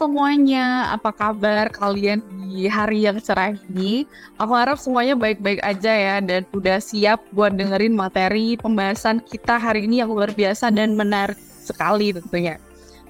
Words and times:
Semuanya, 0.00 0.96
apa 0.96 1.12
kabar 1.12 1.68
kalian 1.68 2.24
di 2.48 2.64
hari 2.64 3.04
yang 3.04 3.20
cerah 3.20 3.52
ini? 3.52 4.08
Aku 4.40 4.56
harap 4.56 4.80
semuanya 4.80 5.12
baik-baik 5.12 5.60
aja 5.60 5.92
ya 5.92 6.16
dan 6.24 6.48
udah 6.56 6.80
siap 6.80 7.20
buat 7.36 7.52
dengerin 7.52 7.92
materi 7.92 8.56
pembahasan 8.56 9.20
kita 9.20 9.60
hari 9.60 9.84
ini 9.84 10.00
yang 10.00 10.08
luar 10.08 10.32
biasa 10.32 10.72
dan 10.72 10.96
menarik 10.96 11.36
sekali 11.36 12.16
tentunya. 12.16 12.56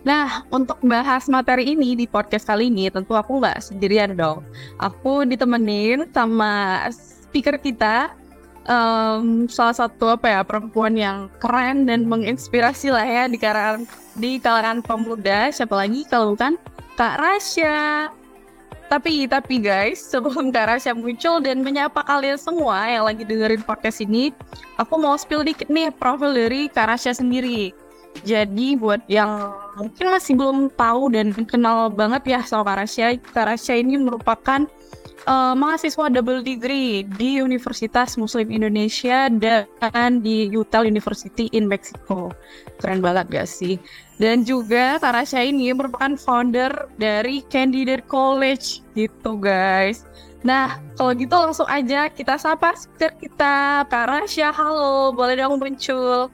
Nah, 0.02 0.42
untuk 0.50 0.82
bahas 0.82 1.30
materi 1.30 1.78
ini 1.78 1.94
di 1.94 2.10
podcast 2.10 2.50
kali 2.50 2.66
ini 2.66 2.90
tentu 2.90 3.14
aku 3.14 3.38
nggak 3.38 3.62
sendirian 3.70 4.18
dong. 4.18 4.42
Aku 4.82 5.22
ditemenin 5.22 6.10
sama 6.10 6.90
speaker 6.90 7.54
kita, 7.62 8.18
um, 8.66 9.48
salah 9.48 9.76
satu 9.76 10.12
apa 10.12 10.26
ya 10.28 10.40
perempuan 10.44 10.98
yang 10.98 11.32
keren 11.40 11.86
dan 11.88 12.04
menginspirasi 12.04 12.92
lah 12.92 13.06
ya 13.06 13.24
di 13.30 13.38
kalangan 13.40 13.86
di 14.18 14.36
kalangan 14.42 14.84
pemuda. 14.84 15.48
Siapa 15.54 15.72
lagi 15.72 16.04
kalau 16.10 16.34
bukan 16.34 16.58
Kak 16.98 17.16
Rasya. 17.16 18.10
Tapi 18.90 19.30
tapi 19.30 19.62
guys 19.62 20.02
sebelum 20.02 20.50
Kak 20.50 20.66
Rasya 20.66 20.98
muncul 20.98 21.38
dan 21.38 21.62
menyapa 21.62 22.02
kalian 22.02 22.34
semua 22.34 22.90
yang 22.90 23.06
lagi 23.06 23.22
dengerin 23.22 23.62
podcast 23.62 24.02
ini 24.02 24.34
aku 24.82 24.98
mau 24.98 25.14
spill 25.14 25.46
dikit 25.46 25.70
nih 25.70 25.94
profil 25.94 26.34
dari 26.34 26.66
Kak 26.66 26.90
Rasya 26.90 27.14
sendiri. 27.14 27.70
Jadi 28.26 28.74
buat 28.74 29.06
yang 29.06 29.54
mungkin 29.78 30.10
masih 30.10 30.34
belum 30.34 30.74
tahu 30.74 31.14
dan 31.14 31.30
kenal 31.46 31.86
banget 31.94 32.34
ya 32.34 32.40
sama 32.42 32.66
Kak 32.66 32.76
Rasya 32.82 33.06
Kak 33.30 33.46
Rasya 33.54 33.78
ini 33.78 33.94
merupakan 34.02 34.66
uh, 35.26 35.52
mahasiswa 35.56 36.08
double 36.08 36.40
degree 36.40 37.04
di 37.18 37.42
Universitas 37.42 38.16
Muslim 38.16 38.48
Indonesia 38.48 39.28
dan 39.28 40.22
di 40.24 40.48
Utah 40.52 40.86
University 40.86 41.50
in 41.52 41.66
Mexico. 41.68 42.32
Keren 42.80 43.04
banget 43.04 43.28
gak 43.28 43.48
sih? 43.50 43.76
Dan 44.20 44.44
juga 44.44 45.00
Tarasya 45.00 45.44
ini 45.44 45.72
merupakan 45.72 46.16
founder 46.16 46.72
dari 47.00 47.44
Candidate 47.48 48.04
College 48.08 48.84
gitu 48.96 49.36
guys. 49.40 50.04
Nah, 50.40 50.80
kalau 50.96 51.12
gitu 51.12 51.36
langsung 51.36 51.68
aja 51.68 52.08
kita 52.08 52.40
sapa 52.40 52.72
speaker 52.72 53.12
kita, 53.20 53.84
Kak 53.92 54.06
Rasya. 54.08 54.48
Halo, 54.56 55.12
boleh 55.12 55.36
dong 55.36 55.60
muncul. 55.60 56.32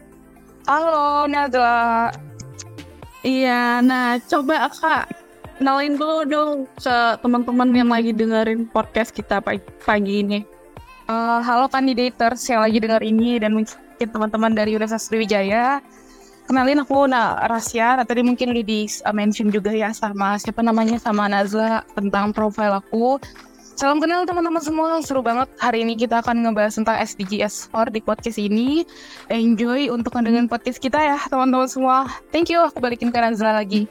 Halo, 0.66 1.26
Nadla. 1.26 2.14
Iya, 3.26 3.82
nah 3.82 4.22
coba 4.22 4.70
Kak 4.70 5.25
kenalin 5.56 5.96
dulu 5.96 6.22
dong 6.28 6.52
ke 6.76 6.96
teman-teman 7.24 7.68
yang 7.72 7.88
lagi 7.88 8.12
dengerin 8.12 8.68
podcast 8.68 9.10
kita 9.12 9.40
pagi, 9.40 9.64
pagi 9.82 10.20
ini. 10.20 10.40
Uh, 11.06 11.40
halo 11.40 11.70
kandidators 11.70 12.44
yang 12.50 12.60
lagi 12.60 12.82
denger 12.82 13.00
ini 13.00 13.40
dan 13.40 13.56
mungkin 13.56 13.76
teman-teman 13.96 14.52
dari 14.52 14.76
Universitas 14.76 15.08
Sriwijaya. 15.08 15.80
Kenalin 16.46 16.78
aku 16.78 17.10
nah 17.10 17.42
Rasya, 17.50 17.98
nah, 17.98 18.06
tadi 18.06 18.22
mungkin 18.22 18.54
Lidi 18.54 18.86
uh, 19.02 19.10
mention 19.10 19.50
juga 19.50 19.74
ya 19.74 19.90
sama 19.90 20.38
siapa 20.38 20.62
namanya 20.62 21.00
sama 21.00 21.26
Nazla 21.26 21.82
tentang 21.96 22.30
profil 22.30 22.78
aku. 22.78 23.18
Salam 23.76 24.00
kenal 24.00 24.24
teman-teman 24.24 24.62
semua, 24.62 25.04
seru 25.04 25.20
banget. 25.20 25.52
Hari 25.60 25.84
ini 25.84 26.00
kita 26.00 26.24
akan 26.24 26.48
ngebahas 26.48 26.80
tentang 26.80 26.96
SDGs 26.96 27.68
4 27.68 27.92
di 27.92 28.00
podcast 28.00 28.40
ini. 28.40 28.88
Enjoy 29.28 29.92
untuk 29.92 30.16
ngedengerin 30.16 30.48
podcast 30.48 30.80
kita 30.80 30.96
ya 30.96 31.20
teman-teman 31.28 31.68
semua. 31.68 32.08
Thank 32.32 32.48
you, 32.48 32.64
aku 32.64 32.80
balikin 32.80 33.12
ke 33.12 33.20
Nazla 33.20 33.52
lagi. 33.52 33.84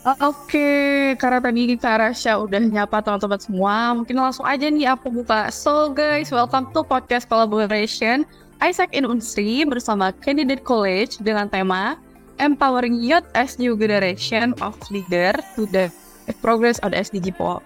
Oke, 0.00 0.16
okay. 0.16 1.12
karena 1.20 1.44
tadi 1.44 1.76
Kak 1.76 2.00
Rasya 2.00 2.40
udah 2.40 2.56
nyapa 2.56 3.04
teman-teman 3.04 3.36
semua, 3.36 3.92
mungkin 3.92 4.16
langsung 4.16 4.48
aja 4.48 4.64
nih 4.64 4.88
aku 4.96 5.12
buka. 5.12 5.52
So 5.52 5.92
guys, 5.92 6.32
welcome 6.32 6.72
to 6.72 6.80
podcast 6.80 7.28
collaboration 7.28 8.24
Isaac 8.64 8.96
in 8.96 9.04
Unsri 9.04 9.60
bersama 9.68 10.08
Candidate 10.24 10.64
College 10.64 11.20
dengan 11.20 11.52
tema 11.52 12.00
Empowering 12.40 12.96
Youth 12.96 13.28
as 13.36 13.60
New 13.60 13.76
Generation 13.76 14.56
of 14.64 14.72
Leader 14.88 15.36
to 15.52 15.68
the 15.68 15.92
Progress 16.40 16.80
on 16.80 16.96
SDG 16.96 17.36
4 17.36 17.60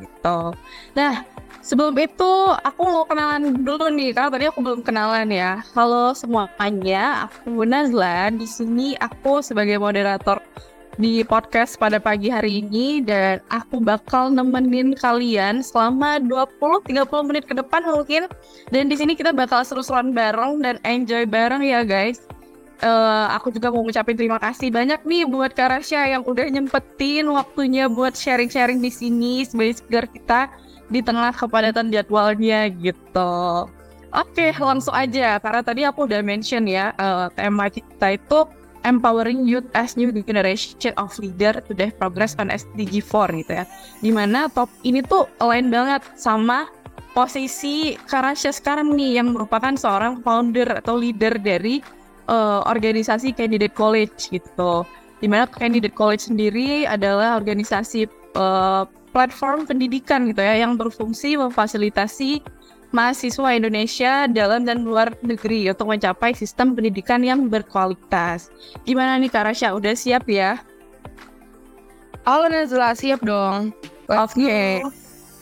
gitu. 0.00 0.56
Nah, 0.96 1.14
sebelum 1.60 2.00
itu 2.00 2.32
aku 2.64 2.80
mau 2.80 3.04
kenalan 3.04 3.60
dulu 3.60 3.92
nih, 3.92 4.16
karena 4.16 4.32
tadi 4.32 4.44
aku 4.48 4.64
belum 4.64 4.80
kenalan 4.80 5.28
ya. 5.28 5.60
Halo 5.76 6.16
semuanya, 6.16 7.28
aku 7.28 7.68
Nazla. 7.68 8.32
Di 8.32 8.48
sini 8.48 8.96
aku 8.96 9.44
sebagai 9.44 9.76
moderator 9.76 10.40
di 10.94 11.26
podcast 11.26 11.74
pada 11.74 11.98
pagi 11.98 12.30
hari 12.30 12.62
ini 12.62 13.02
dan 13.02 13.42
aku 13.50 13.82
bakal 13.82 14.30
nemenin 14.30 14.94
kalian 14.94 15.58
selama 15.58 16.22
20-30 16.22 17.28
menit 17.28 17.44
ke 17.50 17.54
depan 17.58 17.82
mungkin. 17.82 18.30
Dan 18.70 18.86
di 18.86 18.94
sini 18.94 19.18
kita 19.18 19.34
bakal 19.34 19.66
seru-seruan 19.66 20.14
bareng 20.14 20.62
dan 20.62 20.78
enjoy 20.86 21.26
bareng 21.26 21.66
ya 21.66 21.82
guys. 21.82 22.22
Uh, 22.82 23.30
aku 23.32 23.54
juga 23.54 23.70
mau 23.70 23.80
ngucapin 23.86 24.18
terima 24.18 24.36
kasih 24.36 24.68
banyak 24.68 25.00
nih 25.06 25.24
buat 25.24 25.54
Karasya 25.54 26.18
yang 26.18 26.22
udah 26.26 26.44
nyempetin 26.50 27.24
waktunya 27.32 27.86
buat 27.88 28.12
sharing-sharing 28.12 28.82
di 28.82 28.90
sini 28.90 29.46
sebagai 29.46 29.80
speaker 29.80 30.04
kita 30.10 30.40
di 30.92 31.00
tengah 31.00 31.32
kepadatan 31.32 31.88
jadwalnya 31.88 32.68
gitu. 32.68 33.70
Oke, 34.14 34.54
langsung 34.54 34.94
aja. 34.94 35.42
Karena 35.42 35.62
tadi 35.64 35.82
aku 35.82 36.06
udah 36.06 36.22
mention 36.22 36.70
ya 36.70 36.94
uh, 36.98 37.26
tema 37.34 37.66
kita 37.66 38.14
itu 38.14 38.46
empowering 38.84 39.48
youth 39.48 39.66
as 39.72 39.96
new 39.96 40.12
generation 40.12 40.92
of 41.00 41.10
leader 41.18 41.58
to 41.64 41.72
the 41.72 41.90
progress 41.96 42.36
on 42.38 42.52
SDG 42.52 43.00
4 43.00 43.40
gitu 43.44 43.52
ya. 43.52 43.64
Di 44.00 44.10
mana 44.12 44.46
top 44.52 44.68
ini 44.84 45.00
tuh 45.02 45.26
align 45.40 45.72
banget 45.72 46.04
sama 46.14 46.68
posisi 47.16 47.96
Karasya 48.06 48.52
sekarang 48.52 48.92
nih 48.92 49.18
yang 49.18 49.32
merupakan 49.32 49.72
seorang 49.74 50.20
founder 50.20 50.82
atau 50.84 50.98
leader 50.98 51.34
dari 51.40 51.80
uh, 52.28 52.60
organisasi 52.68 53.32
Candidate 53.32 53.72
College 53.72 54.30
gitu. 54.30 54.84
Di 55.18 55.26
mana 55.26 55.48
Candidate 55.48 55.94
College 55.96 56.28
sendiri 56.28 56.84
adalah 56.84 57.40
organisasi 57.40 58.06
uh, 58.36 58.84
platform 59.14 59.64
pendidikan 59.64 60.26
gitu 60.26 60.42
ya 60.42 60.66
yang 60.66 60.74
berfungsi 60.74 61.38
memfasilitasi 61.38 62.42
mahasiswa 62.94 63.58
Indonesia 63.58 64.30
dalam 64.30 64.62
dan 64.62 64.86
luar 64.86 65.18
negeri 65.26 65.66
untuk 65.66 65.90
mencapai 65.90 66.30
sistem 66.30 66.78
pendidikan 66.78 67.18
yang 67.26 67.50
berkualitas. 67.50 68.54
Gimana 68.86 69.18
nih 69.18 69.34
Kak 69.34 69.50
Rasya, 69.50 69.74
udah 69.74 69.98
siap 69.98 70.30
ya? 70.30 70.62
Halo 72.22 72.46
Nazla, 72.46 72.94
siap 72.94 73.20
dong. 73.26 73.74
Oke. 74.06 74.46
Okay. 74.46 74.70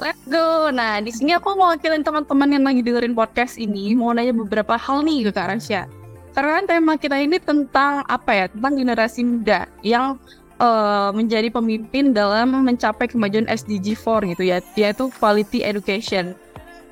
Let's 0.00 0.24
go. 0.26 0.72
Nah, 0.72 0.98
di 0.98 1.14
sini 1.14 1.36
aku 1.36 1.54
mau 1.54 1.70
wakilin 1.70 2.02
teman-teman 2.02 2.48
yang 2.50 2.64
lagi 2.66 2.82
dengerin 2.82 3.14
podcast 3.14 3.54
ini, 3.60 3.94
mau 3.94 4.10
nanya 4.10 4.34
beberapa 4.34 4.74
hal 4.74 5.04
nih 5.06 5.28
ke 5.28 5.30
Kak 5.30 5.46
Rasya. 5.52 5.86
Karena 6.32 6.64
tema 6.64 6.96
kita 6.96 7.20
ini 7.20 7.38
tentang 7.38 8.02
apa 8.08 8.32
ya? 8.34 8.46
Tentang 8.50 8.72
generasi 8.80 9.20
muda 9.22 9.68
yang 9.84 10.18
uh, 10.58 11.14
menjadi 11.14 11.52
pemimpin 11.52 12.16
dalam 12.16 12.50
mencapai 12.66 13.06
kemajuan 13.06 13.46
SDG 13.46 13.94
4 13.94 14.32
gitu 14.34 14.42
ya, 14.42 14.58
yaitu 14.74 15.06
quality 15.20 15.62
education 15.62 16.34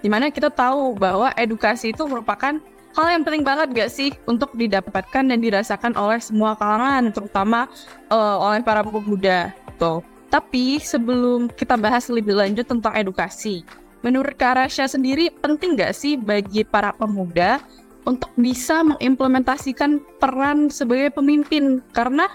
di 0.00 0.08
mana 0.08 0.32
kita 0.32 0.48
tahu 0.48 0.96
bahwa 0.96 1.32
edukasi 1.36 1.92
itu 1.92 2.04
merupakan 2.08 2.56
hal 2.96 3.06
yang 3.06 3.22
penting 3.22 3.46
banget 3.46 3.68
gak 3.70 3.90
sih 3.92 4.10
untuk 4.26 4.50
didapatkan 4.56 5.24
dan 5.24 5.38
dirasakan 5.38 5.94
oleh 5.94 6.18
semua 6.18 6.58
kalangan, 6.58 7.12
terutama 7.14 7.70
uh, 8.10 8.36
oleh 8.40 8.60
para 8.64 8.82
pemuda. 8.82 9.54
Tuh. 9.78 10.02
Tapi 10.30 10.78
sebelum 10.78 11.50
kita 11.50 11.74
bahas 11.74 12.06
lebih 12.06 12.38
lanjut 12.38 12.66
tentang 12.66 12.94
edukasi, 12.94 13.66
menurut 14.02 14.34
Karasya 14.38 14.86
sendiri 14.86 15.30
penting 15.42 15.78
gak 15.78 15.94
sih 15.94 16.14
bagi 16.14 16.62
para 16.66 16.94
pemuda 16.94 17.62
untuk 18.06 18.32
bisa 18.38 18.82
mengimplementasikan 18.82 20.02
peran 20.18 20.70
sebagai 20.70 21.14
pemimpin? 21.14 21.82
Karena 21.94 22.30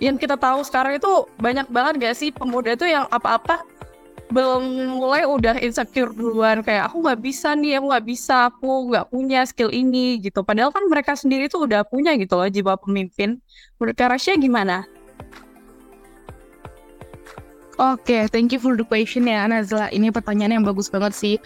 yang 0.00 0.16
kita 0.16 0.34
tahu 0.38 0.64
sekarang 0.64 0.96
itu 0.96 1.28
banyak 1.38 1.68
banget 1.68 1.94
gak 2.00 2.16
sih 2.16 2.30
pemuda 2.32 2.74
itu 2.74 2.88
yang 2.88 3.04
apa-apa 3.12 3.62
belum 4.30 4.94
mulai 4.98 5.26
udah 5.26 5.58
insecure 5.58 6.14
duluan 6.14 6.62
kayak 6.62 6.86
aku 6.86 7.02
nggak 7.02 7.18
bisa 7.18 7.58
nih 7.58 7.82
aku 7.82 7.86
nggak 7.90 8.06
bisa 8.06 8.36
aku 8.46 8.70
nggak 8.94 9.06
punya 9.10 9.42
skill 9.42 9.74
ini 9.74 10.22
gitu 10.22 10.46
padahal 10.46 10.70
kan 10.70 10.86
mereka 10.86 11.18
sendiri 11.18 11.50
tuh 11.50 11.66
udah 11.66 11.82
punya 11.82 12.14
gitu 12.14 12.38
loh 12.38 12.46
jiwa 12.46 12.78
pemimpin 12.78 13.42
menurut 13.76 13.96
Karasya 13.98 14.38
gimana? 14.38 14.86
Oke, 17.80 18.12
okay, 18.12 18.22
thank 18.28 18.52
you 18.52 18.60
for 18.60 18.76
the 18.76 18.84
question 18.84 19.24
ya 19.24 19.48
Nazla. 19.48 19.88
Ini 19.88 20.12
pertanyaan 20.12 20.60
yang 20.60 20.64
bagus 20.68 20.92
banget 20.92 21.16
sih. 21.16 21.36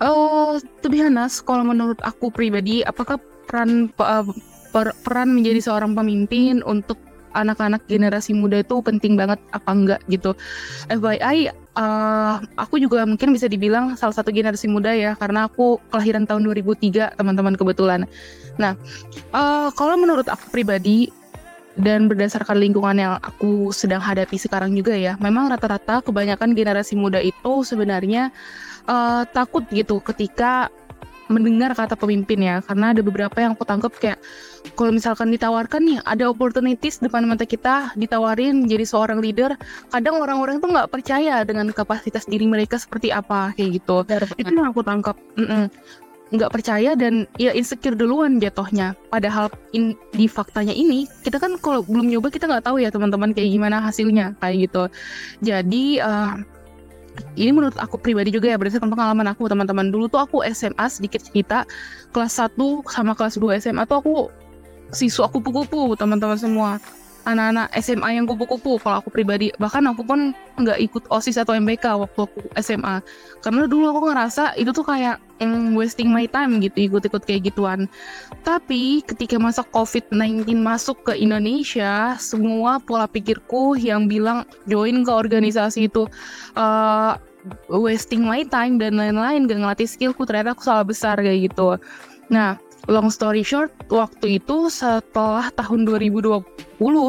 Oh, 0.00 0.56
to 0.80 0.88
be 0.88 1.04
honest, 1.04 1.44
kalau 1.44 1.68
menurut 1.68 2.00
aku 2.00 2.32
pribadi, 2.32 2.80
apakah 2.80 3.20
peran 3.44 3.92
uh, 4.00 4.24
per, 4.72 4.96
peran 5.04 5.36
menjadi 5.36 5.60
seorang 5.68 5.92
pemimpin 5.92 6.64
untuk 6.64 6.96
anak-anak 7.36 7.84
generasi 7.84 8.32
muda 8.32 8.64
itu 8.64 8.80
penting 8.80 9.20
banget 9.20 9.36
apa 9.52 9.68
enggak 9.68 10.00
gitu. 10.08 10.32
FYI, 10.88 11.52
uh, 11.76 12.40
aku 12.56 12.80
juga 12.80 13.04
mungkin 13.04 13.30
bisa 13.30 13.46
dibilang 13.46 13.94
salah 13.94 14.16
satu 14.16 14.32
generasi 14.32 14.66
muda 14.66 14.90
ya 14.96 15.14
karena 15.14 15.46
aku 15.46 15.78
kelahiran 15.92 16.24
tahun 16.24 16.42
2003 16.48 17.14
teman-teman 17.14 17.54
kebetulan. 17.54 18.00
Nah, 18.56 18.74
uh, 19.36 19.68
kalau 19.76 19.94
menurut 20.00 20.26
aku 20.26 20.48
pribadi 20.50 21.12
dan 21.76 22.08
berdasarkan 22.08 22.56
lingkungan 22.56 22.96
yang 22.96 23.12
aku 23.20 23.68
sedang 23.68 24.00
hadapi 24.00 24.40
sekarang 24.40 24.72
juga 24.72 24.96
ya, 24.96 25.20
memang 25.20 25.52
rata-rata 25.52 26.00
kebanyakan 26.00 26.56
generasi 26.56 26.96
muda 26.96 27.20
itu 27.20 27.62
sebenarnya 27.68 28.32
uh, 28.88 29.28
takut 29.28 29.68
gitu 29.68 30.00
ketika 30.00 30.72
mendengar 31.28 31.74
kata 31.74 31.98
pemimpin 31.98 32.42
ya. 32.42 32.56
Karena 32.62 32.94
ada 32.94 33.00
beberapa 33.02 33.36
yang 33.38 33.54
aku 33.58 33.64
tangkap 33.66 33.92
kayak 33.98 34.18
kalau 34.74 34.90
misalkan 34.90 35.30
ditawarkan 35.30 35.82
nih 35.82 35.98
ada 36.02 36.26
opportunities 36.26 36.98
depan 36.98 37.26
mata 37.26 37.46
kita 37.46 37.94
ditawarin 37.94 38.66
jadi 38.66 38.82
seorang 38.82 39.22
leader 39.22 39.54
kadang 39.94 40.18
orang-orang 40.18 40.58
tuh 40.58 40.74
nggak 40.74 40.90
percaya 40.90 41.46
dengan 41.46 41.70
kapasitas 41.70 42.26
diri 42.26 42.46
mereka 42.50 42.78
seperti 42.78 43.14
apa 43.14 43.54
kayak 43.54 43.82
gitu. 43.82 44.02
Itu 44.38 44.50
yang 44.52 44.70
aku 44.74 44.82
tangkap 44.82 45.14
nggak 46.26 46.50
percaya 46.50 46.98
dan 46.98 47.30
ya 47.38 47.54
insecure 47.54 47.94
duluan 47.94 48.42
jatohnya 48.42 48.98
padahal 49.14 49.46
in, 49.70 49.94
di 50.10 50.26
faktanya 50.26 50.74
ini 50.74 51.06
kita 51.22 51.38
kan 51.38 51.54
kalau 51.62 51.86
belum 51.86 52.10
nyoba 52.10 52.34
kita 52.34 52.50
nggak 52.50 52.66
tahu 52.66 52.82
ya 52.82 52.90
teman-teman 52.90 53.30
kayak 53.30 53.46
gimana 53.54 53.78
hasilnya 53.78 54.34
kayak 54.42 54.66
gitu. 54.66 54.90
Jadi 55.46 56.02
uh, 56.02 56.34
ini 57.36 57.52
menurut 57.52 57.76
aku 57.76 58.00
pribadi 58.00 58.32
juga 58.32 58.52
ya 58.52 58.56
berdasarkan 58.56 58.92
pengalaman 58.92 59.26
aku 59.30 59.48
teman-teman. 59.48 59.88
Dulu 59.92 60.08
tuh 60.08 60.20
aku 60.22 60.42
SMA 60.52 60.86
sedikit 60.88 61.20
cerita 61.22 61.68
kelas 62.10 62.38
1 62.40 62.56
sama 62.88 63.12
kelas 63.12 63.36
2 63.40 63.62
SMA 63.62 63.84
tuh 63.88 63.98
aku 64.00 64.14
siswa 64.94 65.26
kupu-kupu 65.26 65.98
teman-teman 65.98 66.38
semua 66.38 66.70
anak-anak 67.26 67.68
SMA 67.82 68.22
yang 68.22 68.24
kupu-kupu 68.24 68.78
kalau 68.78 69.02
aku 69.02 69.10
pribadi. 69.10 69.50
Bahkan 69.58 69.82
aku 69.90 70.06
pun 70.06 70.30
nggak 70.56 70.78
ikut 70.78 71.04
OSIS 71.10 71.42
atau 71.42 71.52
MBK 71.58 71.84
waktu 71.98 72.20
aku 72.24 72.40
SMA 72.62 73.02
karena 73.44 73.68
dulu 73.68 73.92
aku 73.92 74.00
ngerasa 74.08 74.56
itu 74.56 74.72
tuh 74.72 74.86
kayak 74.86 75.20
mm, 75.42 75.76
wasting 75.76 76.08
my 76.08 76.24
time 76.30 76.62
gitu 76.62 76.86
ikut-ikut 76.88 77.22
kayak 77.26 77.52
gituan. 77.52 77.90
Tapi 78.46 79.02
ketika 79.04 79.36
masa 79.36 79.66
COVID-19 79.74 80.46
masuk 80.62 81.02
ke 81.02 81.12
Indonesia 81.18 82.14
semua 82.16 82.78
pola 82.78 83.10
pikirku 83.10 83.74
yang 83.76 84.06
bilang 84.06 84.46
join 84.70 85.02
ke 85.02 85.12
organisasi 85.12 85.90
itu 85.90 86.06
uh, 86.54 87.18
wasting 87.70 88.22
my 88.26 88.42
time 88.46 88.78
dan 88.78 88.98
lain-lain 88.98 89.46
gak 89.46 89.58
ngelatih 89.60 89.86
skillku 89.86 90.26
ternyata 90.26 90.54
aku 90.54 90.62
salah 90.62 90.86
besar 90.86 91.18
kayak 91.18 91.50
gitu. 91.52 91.78
Nah 92.30 92.58
long 92.86 93.10
story 93.10 93.42
short, 93.42 93.74
waktu 93.90 94.38
itu 94.38 94.70
setelah 94.70 95.50
tahun 95.58 95.86
2020, 95.86 96.46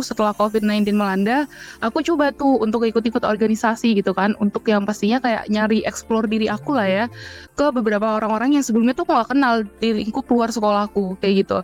setelah 0.02 0.34
COVID-19 0.34 0.98
melanda, 0.98 1.46
aku 1.86 2.02
coba 2.02 2.34
tuh 2.34 2.58
untuk 2.62 2.82
ikut-ikut 2.86 3.22
organisasi 3.22 3.94
gitu 3.98 4.14
kan, 4.18 4.34
untuk 4.42 4.66
yang 4.66 4.90
pastinya 4.90 5.22
kayak 5.22 5.46
nyari 5.54 5.86
explore 5.86 6.26
diri 6.26 6.50
aku 6.50 6.74
lah 6.74 6.90
ya, 6.90 7.06
ke 7.54 7.70
beberapa 7.70 8.18
orang-orang 8.18 8.58
yang 8.58 8.66
sebelumnya 8.66 8.98
tuh 8.98 9.06
gak 9.06 9.30
kenal 9.30 9.62
di 9.78 10.02
lingkup 10.02 10.26
luar 10.34 10.50
sekolahku, 10.50 11.22
kayak 11.22 11.46
gitu. 11.46 11.62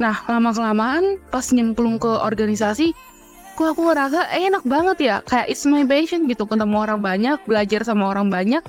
Nah, 0.00 0.16
lama-kelamaan 0.28 1.20
pas 1.28 1.44
nyemplung 1.52 2.00
ke 2.00 2.08
organisasi, 2.08 2.96
kok 3.60 3.76
aku 3.76 3.92
ngerasa 3.92 4.32
eh, 4.32 4.48
enak 4.48 4.64
banget 4.64 4.98
ya. 5.04 5.16
Kayak 5.28 5.52
it's 5.52 5.68
my 5.68 5.84
passion 5.84 6.24
gitu. 6.24 6.48
Ketemu 6.48 6.80
orang 6.80 7.04
banyak 7.04 7.36
belajar 7.44 7.84
sama 7.84 8.08
orang 8.08 8.32
banyak 8.32 8.64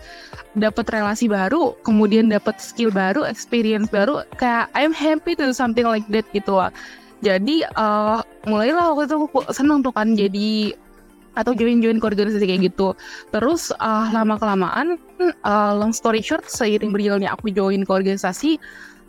dapat 0.60 0.84
relasi 0.92 1.32
baru 1.32 1.80
kemudian 1.88 2.28
dapat 2.28 2.60
skill 2.60 2.92
baru 2.92 3.24
experience 3.24 3.88
baru. 3.88 4.28
Kayak 4.36 4.68
I'm 4.76 4.92
happy 4.92 5.40
to 5.40 5.48
do 5.48 5.56
something 5.56 5.88
like 5.88 6.04
that 6.12 6.28
gitu 6.36 6.60
lah. 6.60 6.76
Jadi 7.24 7.64
uh, 7.80 8.20
mulailah 8.44 8.92
waktu 8.92 9.08
itu 9.08 9.16
aku 9.16 9.48
seneng 9.56 9.80
tuh 9.80 9.96
kan. 9.96 10.12
Jadi 10.12 10.76
atau 11.32 11.56
join-join 11.56 11.96
ke 11.96 12.06
organisasi 12.12 12.44
kayak 12.44 12.76
gitu. 12.76 12.92
Terus 13.32 13.72
uh, 13.80 14.12
lama 14.12 14.36
kelamaan 14.36 15.00
uh, 15.48 15.72
long 15.72 15.96
story 15.96 16.20
short 16.20 16.44
seiring 16.52 16.92
berjalannya 16.92 17.32
aku 17.32 17.48
join 17.56 17.88
ke 17.88 17.92
organisasi 17.96 18.60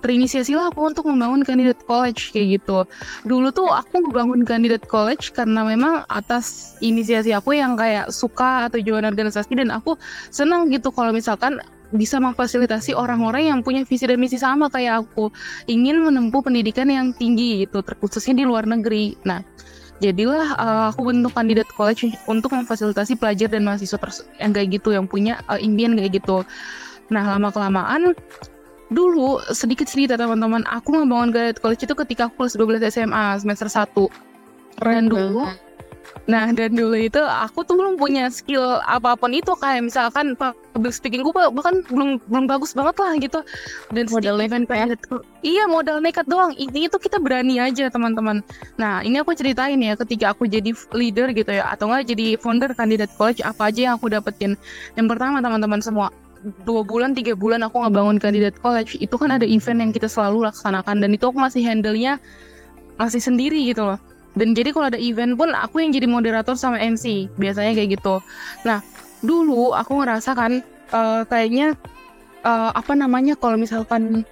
terinisiasi 0.02 0.58
lah 0.58 0.74
aku 0.74 0.90
untuk 0.90 1.06
membangun 1.06 1.46
kandidat 1.46 1.78
college 1.86 2.34
kayak 2.34 2.60
gitu. 2.60 2.84
Dulu 3.24 3.54
tuh 3.54 3.70
aku 3.70 4.02
membangun 4.10 4.42
kandidat 4.42 4.84
college 4.90 5.30
karena 5.30 5.62
memang 5.62 6.02
atas 6.10 6.74
inisiasi 6.82 7.30
aku 7.30 7.54
yang 7.54 7.78
kayak 7.78 8.10
suka 8.10 8.66
atau 8.66 8.82
join 8.82 9.06
organisasi 9.06 9.54
dan 9.54 9.70
aku 9.70 9.94
senang 10.34 10.68
gitu 10.74 10.90
kalau 10.90 11.14
misalkan 11.14 11.62
bisa 11.92 12.16
memfasilitasi 12.18 12.96
orang-orang 12.96 13.52
yang 13.52 13.60
punya 13.60 13.84
visi 13.84 14.08
dan 14.08 14.16
misi 14.16 14.40
sama 14.40 14.72
kayak 14.72 15.06
aku 15.06 15.28
ingin 15.68 16.00
menempuh 16.00 16.40
pendidikan 16.40 16.88
yang 16.88 17.12
tinggi 17.12 17.68
gitu 17.68 17.84
terkhususnya 17.84 18.42
di 18.42 18.44
luar 18.48 18.64
negeri. 18.64 19.14
Nah, 19.28 19.44
jadilah 20.00 20.56
uh, 20.56 20.84
aku 20.90 21.12
bentuk 21.12 21.36
kandidat 21.36 21.68
college 21.76 22.08
untuk 22.26 22.56
memfasilitasi 22.56 23.20
pelajar 23.20 23.52
dan 23.52 23.62
mahasiswa 23.62 24.00
yang 24.40 24.50
kayak 24.56 24.68
gitu 24.80 24.96
yang 24.96 25.06
punya 25.06 25.44
uh, 25.46 25.60
impian 25.60 25.94
kayak 25.94 26.18
gitu. 26.18 26.42
Nah, 27.12 27.36
lama 27.36 27.52
kelamaan 27.52 28.16
dulu 28.92 29.40
sedikit 29.50 29.88
cerita 29.88 30.14
teman-teman. 30.14 30.62
Aku 30.68 30.92
membangun 30.92 31.32
Galet 31.32 31.58
College 31.58 31.88
itu 31.88 31.94
ketika 31.96 32.28
aku 32.28 32.44
kelas 32.44 32.54
12 32.54 32.92
SMA 32.92 33.24
semester 33.40 33.68
1 33.68 34.32
dan 34.80 35.06
dulu 35.10 35.46
nah 36.26 36.50
dan 36.54 36.74
dulu 36.74 36.94
itu 36.94 37.18
aku 37.18 37.66
tuh 37.66 37.74
belum 37.78 37.94
punya 37.98 38.30
skill 38.30 38.78
apa 38.86 39.14
pun 39.18 39.34
itu 39.34 39.54
kayak 39.58 39.86
misalkan 39.86 40.38
public 40.38 40.94
speaking 40.94 41.22
gue 41.22 41.32
bahkan 41.34 41.82
belum 41.90 42.18
belum 42.26 42.44
bagus 42.46 42.72
banget 42.74 42.96
lah 42.98 43.12
gitu. 43.18 43.40
Dan 43.90 44.06
modal 44.10 44.38
event 44.38 44.66
kayak 44.66 44.98
iya 45.42 45.66
modal 45.66 45.98
nekat 45.98 46.26
doang. 46.26 46.54
Ini 46.54 46.90
itu 46.90 46.96
kita 46.98 47.18
berani 47.18 47.58
aja 47.58 47.90
teman-teman. 47.90 48.40
Nah 48.78 49.02
ini 49.02 49.18
aku 49.18 49.34
ceritain 49.34 49.78
ya 49.78 49.94
ketika 49.98 50.34
aku 50.34 50.46
jadi 50.46 50.74
leader 50.94 51.30
gitu 51.34 51.50
ya 51.54 51.70
atau 51.70 51.90
enggak 51.90 52.14
jadi 52.14 52.26
founder 52.38 52.70
kandidat 52.74 53.10
college 53.18 53.42
apa 53.42 53.70
aja 53.70 53.92
yang 53.92 53.94
aku 53.98 54.10
dapetin. 54.10 54.54
Yang 54.94 55.06
pertama 55.16 55.38
teman-teman 55.42 55.80
semua 55.82 56.10
dua 56.66 56.82
bulan 56.82 57.14
tiga 57.14 57.38
bulan 57.38 57.62
aku 57.62 57.82
ngebangun 57.86 58.18
kandidat 58.18 58.58
college 58.58 58.98
itu 58.98 59.14
kan 59.14 59.30
ada 59.30 59.46
event 59.46 59.78
yang 59.78 59.92
kita 59.94 60.10
selalu 60.10 60.46
laksanakan 60.50 60.98
dan 60.98 61.10
itu 61.14 61.24
aku 61.30 61.38
masih 61.38 61.62
handle-nya 61.62 62.18
masih 62.98 63.22
sendiri 63.22 63.62
gitu 63.66 63.86
loh. 63.86 63.98
Dan 64.32 64.56
jadi 64.56 64.72
kalau 64.72 64.88
ada 64.88 64.96
event 64.96 65.36
pun 65.36 65.52
aku 65.52 65.84
yang 65.84 65.92
jadi 65.92 66.08
moderator 66.08 66.56
sama 66.56 66.80
MC 66.80 67.28
biasanya 67.36 67.76
kayak 67.76 68.00
gitu. 68.00 68.18
Nah 68.64 68.80
dulu 69.22 69.76
aku 69.76 70.02
ngerasa 70.02 70.34
kan 70.34 70.52
uh, 70.90 71.22
kayaknya 71.28 71.78
uh, 72.42 72.70
apa 72.74 72.92
namanya 72.96 73.38
kalau 73.38 73.60
misalkan 73.60 74.26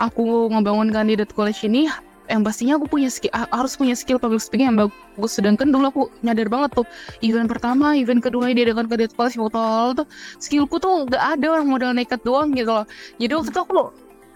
aku 0.00 0.50
ngebangun 0.50 0.90
kandidat 0.90 1.30
college 1.36 1.62
ini 1.68 1.86
yang 2.30 2.46
pastinya 2.46 2.78
aku 2.78 2.86
punya 2.86 3.10
skill 3.10 3.34
harus 3.34 3.74
punya 3.74 3.94
skill 3.98 4.18
public 4.18 4.42
speaking 4.42 4.70
yang 4.70 4.78
bagus. 4.78 5.32
Sedangkan 5.34 5.74
dulu 5.74 5.86
aku 5.90 6.02
nyadar 6.22 6.46
banget 6.46 6.70
tuh 6.82 6.86
event 7.22 7.50
pertama 7.50 7.98
event 7.98 8.22
kedua 8.22 8.50
dia 8.54 8.68
dengan 8.68 8.86
kadet 8.86 9.12
kelas 9.18 9.34
foto 9.34 10.02
tuh 10.02 10.06
skillku 10.38 10.78
tuh 10.78 11.06
gak 11.10 11.38
ada 11.38 11.46
orang 11.58 11.66
modal 11.66 11.90
nekat 11.90 12.22
doang 12.22 12.54
gitu 12.54 12.70
loh. 12.70 12.86
Jadi 13.18 13.32
waktu 13.34 13.50
itu 13.50 13.60
aku 13.60 13.72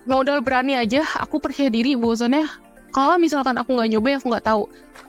modal 0.07 0.39
berani 0.43 0.79
aja 0.79 1.03
aku 1.19 1.39
percaya 1.43 1.71
diri 1.71 1.95
bahwasannya 1.95 2.47
kalau 2.95 3.21
misalkan 3.21 3.61
aku 3.61 3.77
nggak 3.77 3.91
nyoba 3.93 4.09
aku 4.17 4.27
nggak 4.33 4.47
tahu. 4.47 4.63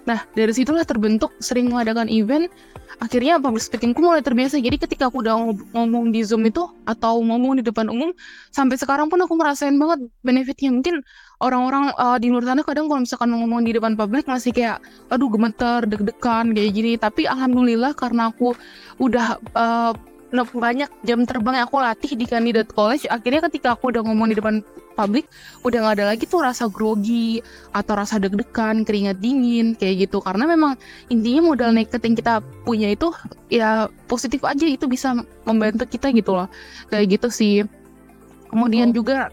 Nah 0.04 0.20
dari 0.36 0.52
situlah 0.52 0.84
terbentuk 0.84 1.32
sering 1.40 1.72
mengadakan 1.72 2.12
event 2.12 2.52
akhirnya 3.00 3.40
public 3.40 3.64
speakingku 3.64 4.04
mulai 4.04 4.20
terbiasa. 4.20 4.60
Jadi 4.60 4.76
ketika 4.76 5.08
aku 5.08 5.24
udah 5.24 5.56
ngomong 5.72 6.12
di 6.12 6.20
zoom 6.26 6.44
itu 6.50 6.68
atau 6.84 7.24
ngomong 7.24 7.62
di 7.62 7.64
depan 7.64 7.88
umum 7.88 8.12
sampai 8.52 8.76
sekarang 8.76 9.08
pun 9.08 9.22
aku 9.24 9.34
merasain 9.40 9.76
banget 9.80 10.04
benefitnya. 10.20 10.74
Mungkin 10.74 11.00
orang-orang 11.38 11.94
uh, 11.94 12.18
di 12.18 12.34
luar 12.34 12.50
sana 12.50 12.62
kadang 12.66 12.90
kalau 12.90 13.02
misalkan 13.06 13.30
ngomong 13.30 13.62
di 13.62 13.78
depan 13.78 13.94
publik 13.94 14.26
masih 14.26 14.50
kayak 14.50 14.82
aduh 15.14 15.30
gemeter 15.30 15.86
deg-degan 15.86 16.54
kayak 16.54 16.72
gini. 16.74 16.92
Tapi 16.98 17.30
alhamdulillah 17.30 17.94
karena 17.94 18.34
aku 18.34 18.58
udah 18.98 19.38
uh, 19.54 19.94
banyak 20.36 20.90
jam 21.08 21.24
terbang 21.24 21.62
yang 21.62 21.66
aku 21.72 21.80
latih 21.80 22.12
di 22.20 22.28
kandidat 22.28 22.68
college 22.76 23.08
akhirnya 23.08 23.48
ketika 23.48 23.80
aku 23.80 23.96
udah 23.96 24.04
ngomong 24.04 24.28
di 24.28 24.36
depan 24.36 24.60
publik 24.98 25.24
udah 25.64 25.88
gak 25.88 25.96
ada 26.02 26.06
lagi 26.12 26.28
tuh 26.28 26.44
rasa 26.44 26.68
grogi 26.68 27.40
atau 27.72 27.94
rasa 27.96 28.18
deg-degan 28.18 28.82
keringat 28.82 29.22
dingin 29.22 29.78
kayak 29.78 30.10
gitu. 30.10 30.18
Karena 30.20 30.50
memang 30.50 30.74
intinya 31.14 31.54
modal 31.54 31.70
nekat 31.72 32.02
yang 32.02 32.18
kita 32.18 32.42
punya 32.66 32.90
itu 32.90 33.14
ya 33.54 33.88
positif 34.10 34.42
aja 34.42 34.66
itu 34.66 34.90
bisa 34.90 35.14
membantu 35.46 35.86
kita 35.86 36.10
gitu 36.12 36.34
loh. 36.34 36.50
Kayak 36.90 37.22
gitu 37.22 37.28
sih. 37.30 37.56
Kemudian 38.50 38.90
oh. 38.92 38.96
juga 38.98 39.30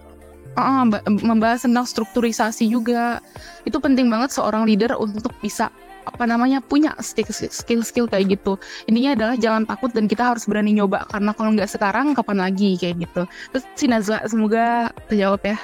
uh, 0.57 0.85
membahas 1.23 1.67
tentang 1.67 1.87
strukturisasi 1.87 2.71
juga. 2.71 3.23
Itu 3.67 3.79
penting 3.79 4.11
banget 4.11 4.35
seorang 4.35 4.67
leader 4.67 4.95
untuk 4.99 5.35
bisa 5.43 5.71
apa 6.05 6.29
namanya 6.29 6.61
punya 6.61 6.93
skill-skill 7.01 8.07
kayak 8.07 8.37
gitu. 8.37 8.61
Intinya 8.85 9.17
adalah 9.17 9.35
jangan 9.41 9.65
takut 9.65 9.91
dan 9.97 10.05
kita 10.05 10.37
harus 10.37 10.45
berani 10.45 10.77
nyoba. 10.77 11.09
Karena 11.09 11.33
kalau 11.33 11.51
nggak 11.57 11.71
sekarang 11.71 12.13
kapan 12.13 12.39
lagi? 12.45 12.77
Kayak 12.77 13.09
gitu. 13.09 13.23
Terus 13.57 13.65
si 13.75 13.85
Nazla 13.89 14.21
semoga 14.29 14.93
terjawab 15.09 15.41
ya. 15.43 15.59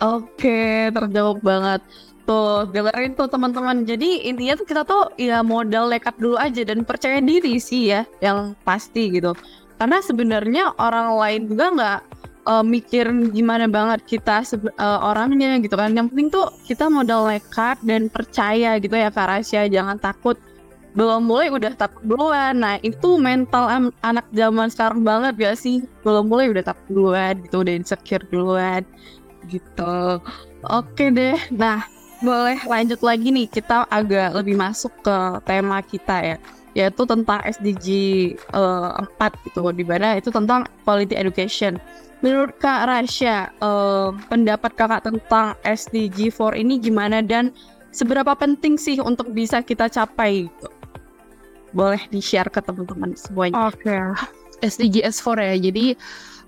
Oke 0.00 0.88
terjawab 0.92 1.40
banget. 1.44 1.80
Tuh 2.26 2.66
dengerin 2.72 3.12
tuh 3.14 3.28
teman-teman. 3.30 3.86
Jadi 3.86 4.26
intinya 4.26 4.58
tuh 4.58 4.66
kita 4.66 4.82
tuh 4.82 5.12
ya 5.20 5.44
modal 5.44 5.92
nekat 5.92 6.16
dulu 6.18 6.40
aja 6.40 6.64
dan 6.66 6.82
percaya 6.82 7.20
diri 7.20 7.60
sih 7.60 7.92
ya 7.92 8.02
yang 8.24 8.56
pasti 8.64 9.12
gitu. 9.12 9.36
Karena 9.76 10.00
sebenarnya 10.00 10.72
orang 10.80 11.20
lain 11.20 11.40
juga 11.52 11.66
nggak 11.76 12.00
uh, 12.46 12.64
mikir 12.64 13.10
gimana 13.34 13.66
banget 13.66 14.06
kita 14.06 14.46
uh, 14.78 15.00
orangnya 15.02 15.58
gitu 15.60 15.74
kan. 15.74 15.92
Yang 15.92 16.06
penting 16.14 16.28
tuh 16.30 16.46
kita 16.64 16.86
modal 16.86 17.26
nekat 17.26 17.76
dan 17.82 18.08
percaya 18.08 18.78
gitu 18.78 18.94
ya 18.94 19.10
Kak 19.10 19.26
Rasya. 19.26 19.68
Jangan 19.68 19.98
takut 19.98 20.38
belum 20.96 21.28
mulai 21.28 21.52
udah 21.52 21.76
takut 21.76 22.00
duluan. 22.06 22.56
Nah 22.56 22.80
itu 22.80 23.20
mental 23.20 23.92
anak 24.00 24.26
zaman 24.32 24.72
sekarang 24.72 25.04
banget 25.04 25.34
ya 25.36 25.52
sih. 25.52 25.84
Belum 26.00 26.24
mulai 26.24 26.48
udah 26.48 26.64
takut 26.64 26.86
duluan 26.88 27.34
gitu, 27.44 27.60
udah 27.60 27.74
insecure 27.74 28.24
duluan 28.32 28.86
gitu. 29.50 30.22
Oke 30.64 31.12
deh. 31.12 31.36
Nah 31.52 31.84
boleh 32.24 32.56
lanjut 32.64 33.04
lagi 33.04 33.28
nih 33.28 33.44
kita 33.44 33.84
agak 33.92 34.32
lebih 34.32 34.56
masuk 34.56 34.88
ke 35.04 35.16
tema 35.44 35.84
kita 35.84 36.16
ya. 36.24 36.38
Yaitu 36.76 37.08
tentang 37.08 37.40
SDG 37.40 37.86
uh, 38.52 39.00
4 39.16 39.48
gitu 39.48 39.64
di 39.72 39.80
mana 39.80 40.20
itu 40.20 40.28
tentang 40.28 40.68
quality 40.84 41.16
education. 41.16 41.80
Menurut 42.20 42.52
Kak 42.60 42.84
Rasya, 42.84 43.48
uh, 43.64 44.12
pendapat 44.28 44.76
Kakak 44.76 45.08
tentang 45.08 45.56
SDG 45.64 46.28
4 46.28 46.60
ini 46.60 46.76
gimana 46.76 47.24
dan 47.24 47.56
seberapa 47.96 48.36
penting 48.36 48.76
sih 48.76 49.00
untuk 49.00 49.32
bisa 49.32 49.64
kita 49.64 49.88
capai 49.88 50.52
gitu? 50.52 50.68
Boleh 51.72 52.00
di-share 52.12 52.52
ke 52.52 52.60
teman-teman 52.60 53.16
semuanya. 53.16 53.72
Oke. 53.72 53.88
Okay. 53.88 54.00
SDGs 54.64 55.16
4 55.20 55.48
ya. 55.48 55.56
Jadi 55.72 55.86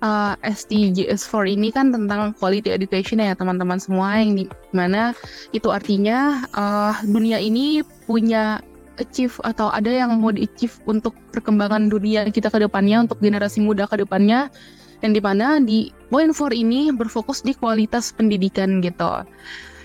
uh, 0.05 0.35
SDGs 0.45 1.25
4 1.25 1.57
ini 1.57 1.69
kan 1.73 1.93
tentang 1.93 2.33
quality 2.37 2.73
education 2.73 3.21
ya 3.21 3.37
teman-teman 3.37 3.81
semua 3.81 4.21
yang 4.21 4.37
di 4.37 4.45
mana 4.73 5.13
itu 5.53 5.69
artinya 5.69 6.45
uh, 6.57 6.95
dunia 7.05 7.41
ini 7.41 7.85
punya 8.09 8.61
achieve 8.99 9.35
atau 9.47 9.71
ada 9.73 9.89
yang 9.89 10.15
mau 10.19 10.35
di-achieve 10.35 10.75
untuk 10.85 11.15
perkembangan 11.31 11.89
dunia 11.89 12.29
kita 12.29 12.53
ke 12.53 12.59
depannya 12.63 13.07
untuk 13.07 13.19
generasi 13.23 13.63
muda 13.63 13.87
ke 13.87 14.03
depannya 14.03 14.51
dan 14.99 15.15
di 15.15 15.21
mana 15.23 15.63
di 15.63 15.95
point 16.11 16.35
4 16.35 16.55
ini 16.55 16.91
berfokus 16.91 17.47
di 17.47 17.55
kualitas 17.55 18.11
pendidikan 18.11 18.83
gitu. 18.83 19.23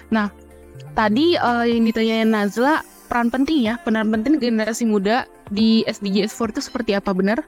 Nah, 0.10 0.28
tadi 0.98 1.38
uh, 1.38 1.66
yang 1.66 1.86
ditanyain 1.86 2.30
Nazla 2.30 2.82
peran 3.10 3.30
penting 3.30 3.70
ya, 3.70 3.78
peran 3.82 4.10
penting 4.10 4.42
generasi 4.42 4.90
muda 4.90 5.30
di 5.54 5.86
SDGs 5.86 6.34
4 6.34 6.58
itu 6.58 6.62
seperti 6.66 6.92
apa 6.98 7.14
benar? 7.14 7.46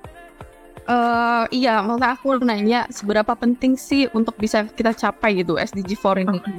Uh, 0.86 1.50
iya, 1.50 1.82
maksud 1.82 2.06
aku 2.06 2.28
nanya 2.46 2.86
seberapa 2.94 3.34
penting 3.34 3.74
sih 3.74 4.06
untuk 4.14 4.38
bisa 4.38 4.70
kita 4.70 4.94
capai 4.94 5.42
gitu 5.42 5.58
SDG 5.58 5.98
4 5.98 6.22
ini. 6.22 6.38
Oke. 6.38 6.54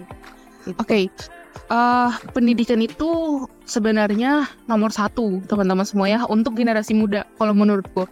Okay. 0.83 1.05
Uh, 1.67 2.15
pendidikan 2.31 2.79
itu 2.79 3.43
sebenarnya 3.67 4.47
nomor 4.71 4.95
satu 4.95 5.43
teman-teman 5.51 5.83
semua 5.83 6.07
ya 6.07 6.21
untuk 6.31 6.55
generasi 6.55 6.95
muda 6.95 7.27
kalau 7.41 7.57
menurutku. 7.57 8.07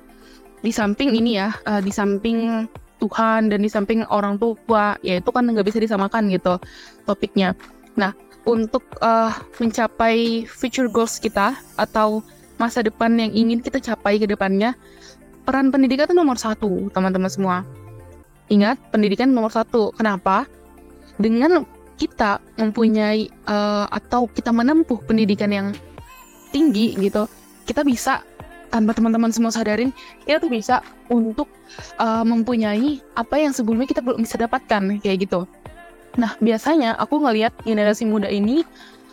Di 0.64 0.72
samping 0.72 1.12
ini 1.14 1.38
ya, 1.38 1.54
uh, 1.68 1.78
di 1.78 1.92
samping 1.92 2.66
Tuhan 2.98 3.52
dan 3.52 3.60
di 3.60 3.70
samping 3.70 4.02
orang 4.08 4.40
tua, 4.40 4.96
ya 5.04 5.20
itu 5.20 5.30
kan 5.30 5.44
nggak 5.44 5.66
bisa 5.68 5.78
disamakan 5.78 6.32
gitu 6.32 6.56
topiknya. 7.04 7.52
Nah, 7.94 8.16
untuk 8.48 8.82
uh, 9.04 9.30
mencapai 9.60 10.48
future 10.48 10.88
goals 10.88 11.20
kita 11.20 11.54
atau 11.76 12.24
masa 12.56 12.80
depan 12.80 13.12
yang 13.20 13.30
ingin 13.34 13.60
kita 13.60 13.78
capai 13.78 14.16
ke 14.16 14.26
depannya, 14.26 14.72
peran 15.44 15.68
pendidikan 15.68 16.08
itu 16.08 16.16
nomor 16.16 16.40
satu, 16.40 16.88
teman-teman 16.90 17.28
semua. 17.28 17.56
Ingat, 18.48 18.80
pendidikan 18.92 19.32
nomor 19.32 19.52
satu. 19.52 19.92
Kenapa? 19.96 20.48
Dengan 21.20 21.64
kita 21.94 22.42
mempunyai 22.58 23.30
uh, 23.46 23.86
atau 23.90 24.26
kita 24.30 24.50
menempuh 24.50 24.98
pendidikan 25.06 25.50
yang 25.50 25.68
tinggi 26.50 26.94
gitu, 26.98 27.26
kita 27.66 27.82
bisa 27.82 28.22
tanpa 28.74 28.90
teman-teman 28.90 29.30
semua 29.30 29.54
sadarin, 29.54 29.94
kita 30.26 30.42
tuh 30.42 30.50
bisa 30.50 30.82
untuk 31.06 31.46
uh, 32.02 32.26
mempunyai 32.26 32.98
apa 33.14 33.38
yang 33.38 33.54
sebelumnya 33.54 33.86
kita 33.86 34.02
belum 34.02 34.26
bisa 34.26 34.34
dapatkan 34.34 34.98
kayak 34.98 35.30
gitu. 35.30 35.46
Nah, 36.18 36.34
biasanya 36.42 36.98
aku 36.98 37.22
ngelihat 37.22 37.54
generasi 37.62 38.06
muda 38.06 38.26
ini 38.26 38.66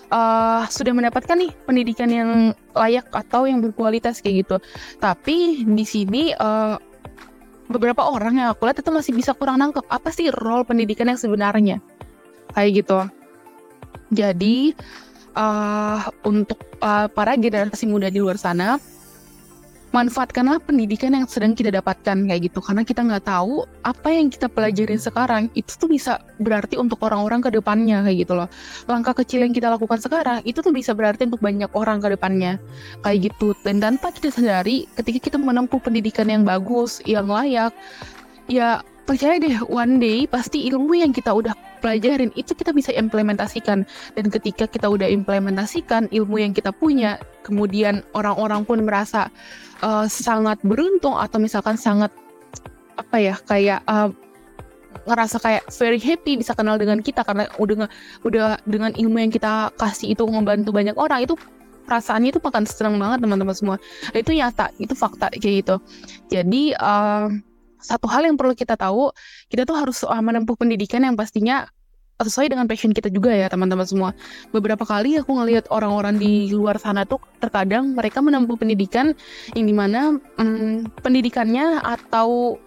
uh, 0.10 0.66
sudah 0.66 0.94
mendapatkan 0.94 1.38
nih 1.38 1.54
pendidikan 1.66 2.10
yang 2.10 2.30
layak 2.74 3.06
atau 3.14 3.46
yang 3.46 3.62
berkualitas 3.62 4.22
kayak 4.22 4.46
gitu. 4.46 4.58
Tapi 4.98 5.66
di 5.66 5.86
sini 5.86 6.34
uh, 6.34 6.78
beberapa 7.70 8.06
orang 8.06 8.42
yang 8.42 8.48
aku 8.54 8.66
lihat 8.66 8.82
itu 8.82 8.92
masih 8.92 9.14
bisa 9.14 9.32
kurang 9.38 9.62
nangkep 9.62 9.86
apa 9.88 10.10
sih 10.10 10.34
role 10.42 10.68
pendidikan 10.68 11.08
yang 11.08 11.22
sebenarnya 11.22 11.80
kayak 12.55 12.84
gitu. 12.84 13.00
Jadi 14.12 14.75
uh, 15.36 16.12
untuk 16.27 16.60
uh, 16.84 17.08
para 17.08 17.39
generasi 17.39 17.88
muda 17.88 18.12
di 18.12 18.20
luar 18.20 18.36
sana 18.36 18.79
manfaatkanlah 19.91 20.63
pendidikan 20.63 21.12
yang 21.12 21.27
sedang 21.27 21.51
kita 21.51 21.67
dapatkan 21.67 22.15
kayak 22.24 22.41
gitu. 22.48 22.63
Karena 22.63 22.88
kita 22.88 23.03
nggak 23.03 23.27
tahu 23.27 23.67
apa 23.84 24.08
yang 24.08 24.31
kita 24.31 24.48
pelajarin 24.48 25.00
sekarang 25.00 25.51
itu 25.51 25.75
tuh 25.75 25.91
bisa 25.91 26.24
berarti 26.39 26.79
untuk 26.79 27.03
orang-orang 27.03 27.43
ke 27.43 27.51
depannya 27.51 28.00
kayak 28.08 28.17
gitu 28.24 28.34
loh. 28.39 28.48
Langkah 28.88 29.12
kecil 29.12 29.43
yang 29.43 29.51
kita 29.51 29.67
lakukan 29.67 30.00
sekarang 30.00 30.39
itu 30.48 30.63
tuh 30.63 30.72
bisa 30.72 30.96
berarti 30.96 31.27
untuk 31.27 31.43
banyak 31.43 31.70
orang 31.75 32.00
ke 32.00 32.15
depannya 32.15 32.55
kayak 33.03 33.31
gitu. 33.31 33.51
Dan 33.67 33.84
tanpa 33.84 34.15
kita 34.15 34.31
sadari 34.31 34.88
ketika 34.96 35.27
kita 35.27 35.38
menempuh 35.38 35.84
pendidikan 35.84 36.31
yang 36.31 36.48
bagus 36.48 37.03
yang 37.03 37.27
layak 37.27 37.75
ya 38.48 38.79
percaya 39.12 39.44
deh 39.44 39.60
one 39.68 40.00
day 40.00 40.24
pasti 40.24 40.72
ilmu 40.72 40.96
yang 40.96 41.12
kita 41.12 41.36
udah 41.36 41.51
pelajarin 41.84 42.32
itu 42.39 42.56
kita 42.56 42.72
bisa 42.72 42.96
implementasikan. 42.96 43.84
Dan 44.15 44.25
ketika 44.32 44.72
kita 44.72 44.88
udah 44.88 45.03
implementasikan 45.12 46.08
ilmu 46.15 46.39
yang 46.39 46.56
kita 46.56 46.72
punya 46.72 47.20
kemudian 47.44 48.08
orang-orang 48.15 48.63
pun 48.63 48.80
merasa 48.88 49.27
uh, 49.84 50.08
sangat 50.08 50.63
beruntung 50.63 51.20
atau 51.20 51.44
misalkan 51.44 51.75
sangat 51.75 52.08
apa 52.96 53.18
ya 53.20 53.36
kayak 53.44 53.84
uh, 53.84 54.15
ngerasa 55.03 55.44
kayak 55.44 55.68
very 55.75 56.00
happy 56.00 56.39
bisa 56.39 56.56
kenal 56.56 56.80
dengan 56.80 57.03
kita 57.03 57.27
karena 57.27 57.51
udah 57.60 57.91
udah 58.24 58.63
dengan 58.63 58.96
ilmu 58.96 59.27
yang 59.27 59.32
kita 59.34 59.75
kasih 59.75 60.15
itu 60.15 60.24
membantu 60.24 60.72
banyak 60.72 60.96
orang 60.96 61.27
itu 61.27 61.36
perasaannya 61.84 62.32
itu 62.32 62.39
akan 62.39 62.63
senang 62.63 62.96
banget 62.96 63.27
teman-teman 63.27 63.56
semua. 63.60 63.75
Itu 64.15 64.32
nyata 64.32 64.72
itu 64.80 64.96
fakta 64.96 65.27
kayak 65.36 65.68
gitu. 65.68 65.75
Jadi 66.32 66.72
uh, 66.80 67.50
satu 67.82 68.08
hal 68.08 68.26
yang 68.26 68.38
perlu 68.38 68.54
kita 68.56 68.78
tahu 68.78 69.12
kita 69.50 69.66
tuh 69.66 69.78
harus 69.78 70.06
uh, 70.06 70.22
menempuh 70.22 70.56
pendidikan 70.56 71.04
yang 71.04 71.18
pastinya 71.18 71.68
sesuai 72.22 72.54
dengan 72.54 72.70
passion 72.70 72.94
kita 72.94 73.10
juga 73.10 73.34
ya 73.34 73.50
teman-teman 73.50 73.86
semua. 73.86 74.14
Beberapa 74.54 74.86
kali 74.86 75.18
aku 75.18 75.34
ngelihat 75.42 75.68
orang-orang 75.74 76.22
di 76.22 76.54
luar 76.54 76.78
sana 76.78 77.06
tuh 77.06 77.18
terkadang 77.42 77.98
mereka 77.98 78.22
menempuh 78.22 78.56
pendidikan 78.58 79.18
yang 79.58 79.66
di 79.66 79.74
mana 79.74 80.22
hmm, 80.38 81.02
pendidikannya 81.02 81.82
atau 81.82 82.62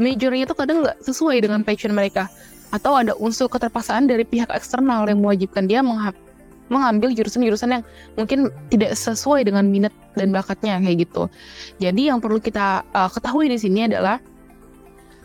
majornya 0.00 0.48
itu 0.48 0.54
kadang 0.56 0.82
nggak 0.82 0.98
sesuai 1.04 1.36
dengan 1.44 1.60
passion 1.62 1.94
mereka 1.94 2.26
atau 2.74 2.98
ada 2.98 3.14
unsur 3.22 3.46
keterpaksaan 3.46 4.10
dari 4.10 4.26
pihak 4.26 4.50
eksternal 4.50 5.06
yang 5.06 5.22
mewajibkan 5.22 5.70
dia 5.70 5.78
mengambil 6.66 7.14
jurusan-jurusan 7.14 7.78
yang 7.78 7.84
mungkin 8.18 8.50
tidak 8.72 8.98
sesuai 8.98 9.46
dengan 9.46 9.70
minat 9.70 9.94
dan 10.18 10.34
bakatnya 10.34 10.82
kayak 10.82 11.06
gitu. 11.06 11.30
Jadi 11.78 12.10
yang 12.10 12.18
perlu 12.18 12.42
kita 12.42 12.82
uh, 12.90 13.06
ketahui 13.06 13.46
di 13.46 13.58
sini 13.60 13.86
adalah 13.86 14.18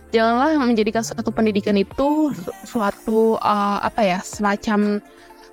janganlah 0.10 0.58
menjadikan 0.58 1.06
suatu 1.06 1.30
pendidikan 1.30 1.78
itu 1.78 2.34
suatu 2.66 3.38
uh, 3.42 3.80
apa 3.82 4.02
ya 4.02 4.20
semacam 4.26 5.02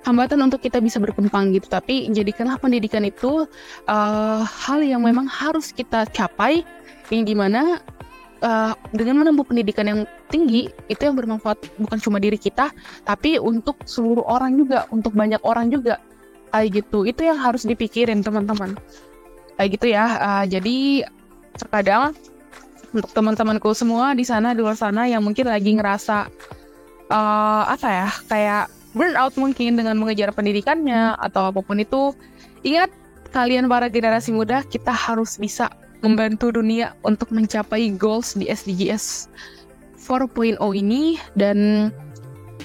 hambatan 0.07 0.39
untuk 0.47 0.63
kita 0.63 0.79
bisa 0.79 0.97
berkembang 1.03 1.51
gitu. 1.51 1.67
Tapi 1.67 2.07
jadikanlah 2.15 2.55
pendidikan 2.57 3.03
itu 3.03 3.45
uh, 3.91 4.41
hal 4.43 4.79
yang 4.79 5.03
memang 5.03 5.27
harus 5.27 5.75
kita 5.75 6.07
capai 6.09 6.63
yang 7.11 7.23
di 7.27 7.35
mana 7.35 7.83
uh, 8.43 8.73
dengan 8.95 9.23
menempuh 9.23 9.43
pendidikan 9.47 9.85
yang 9.87 9.99
tinggi 10.31 10.71
itu 10.91 11.01
yang 11.03 11.15
bermanfaat 11.15 11.59
bukan 11.79 11.99
cuma 12.03 12.19
diri 12.19 12.35
kita 12.35 12.71
tapi 13.07 13.39
untuk 13.39 13.79
seluruh 13.87 14.27
orang 14.27 14.55
juga 14.55 14.87
untuk 14.89 15.11
banyak 15.11 15.39
orang 15.43 15.67
juga. 15.67 15.99
Kayak 16.55 16.81
gitu. 16.81 17.03
Itu 17.03 17.21
yang 17.27 17.37
harus 17.37 17.67
dipikirin 17.67 18.23
teman-teman. 18.23 18.79
Kayak 19.59 19.69
gitu 19.77 19.85
ya. 19.91 20.05
Uh, 20.17 20.45
jadi 20.47 21.05
terkadang 21.59 22.15
teman-temanku 23.01 23.73
semua 23.73 24.13
di 24.17 24.25
sana 24.25 24.53
di 24.53 24.61
luar 24.61 24.77
sana 24.77 25.05
yang 25.05 25.21
mungkin 25.21 25.47
lagi 25.47 25.73
ngerasa 25.75 26.29
uh, 27.11 27.63
apa 27.69 27.87
ya 27.87 28.09
kayak 28.29 28.65
burnout 28.97 29.33
mungkin 29.37 29.77
dengan 29.77 29.97
mengejar 29.99 30.33
pendidikannya 30.33 31.15
atau 31.21 31.53
apa 31.53 31.61
pun 31.61 31.77
itu 31.77 32.15
ingat 32.65 32.89
kalian 33.29 33.69
para 33.69 33.91
generasi 33.91 34.33
muda 34.33 34.63
kita 34.65 34.89
harus 34.89 35.37
bisa 35.37 35.69
membantu 36.01 36.53
dunia 36.53 36.93
untuk 37.05 37.29
mencapai 37.33 37.93
goals 37.93 38.37
di 38.37 38.49
SDGs 38.49 39.29
4.0 39.97 40.57
ini 40.77 41.17
dan 41.35 41.89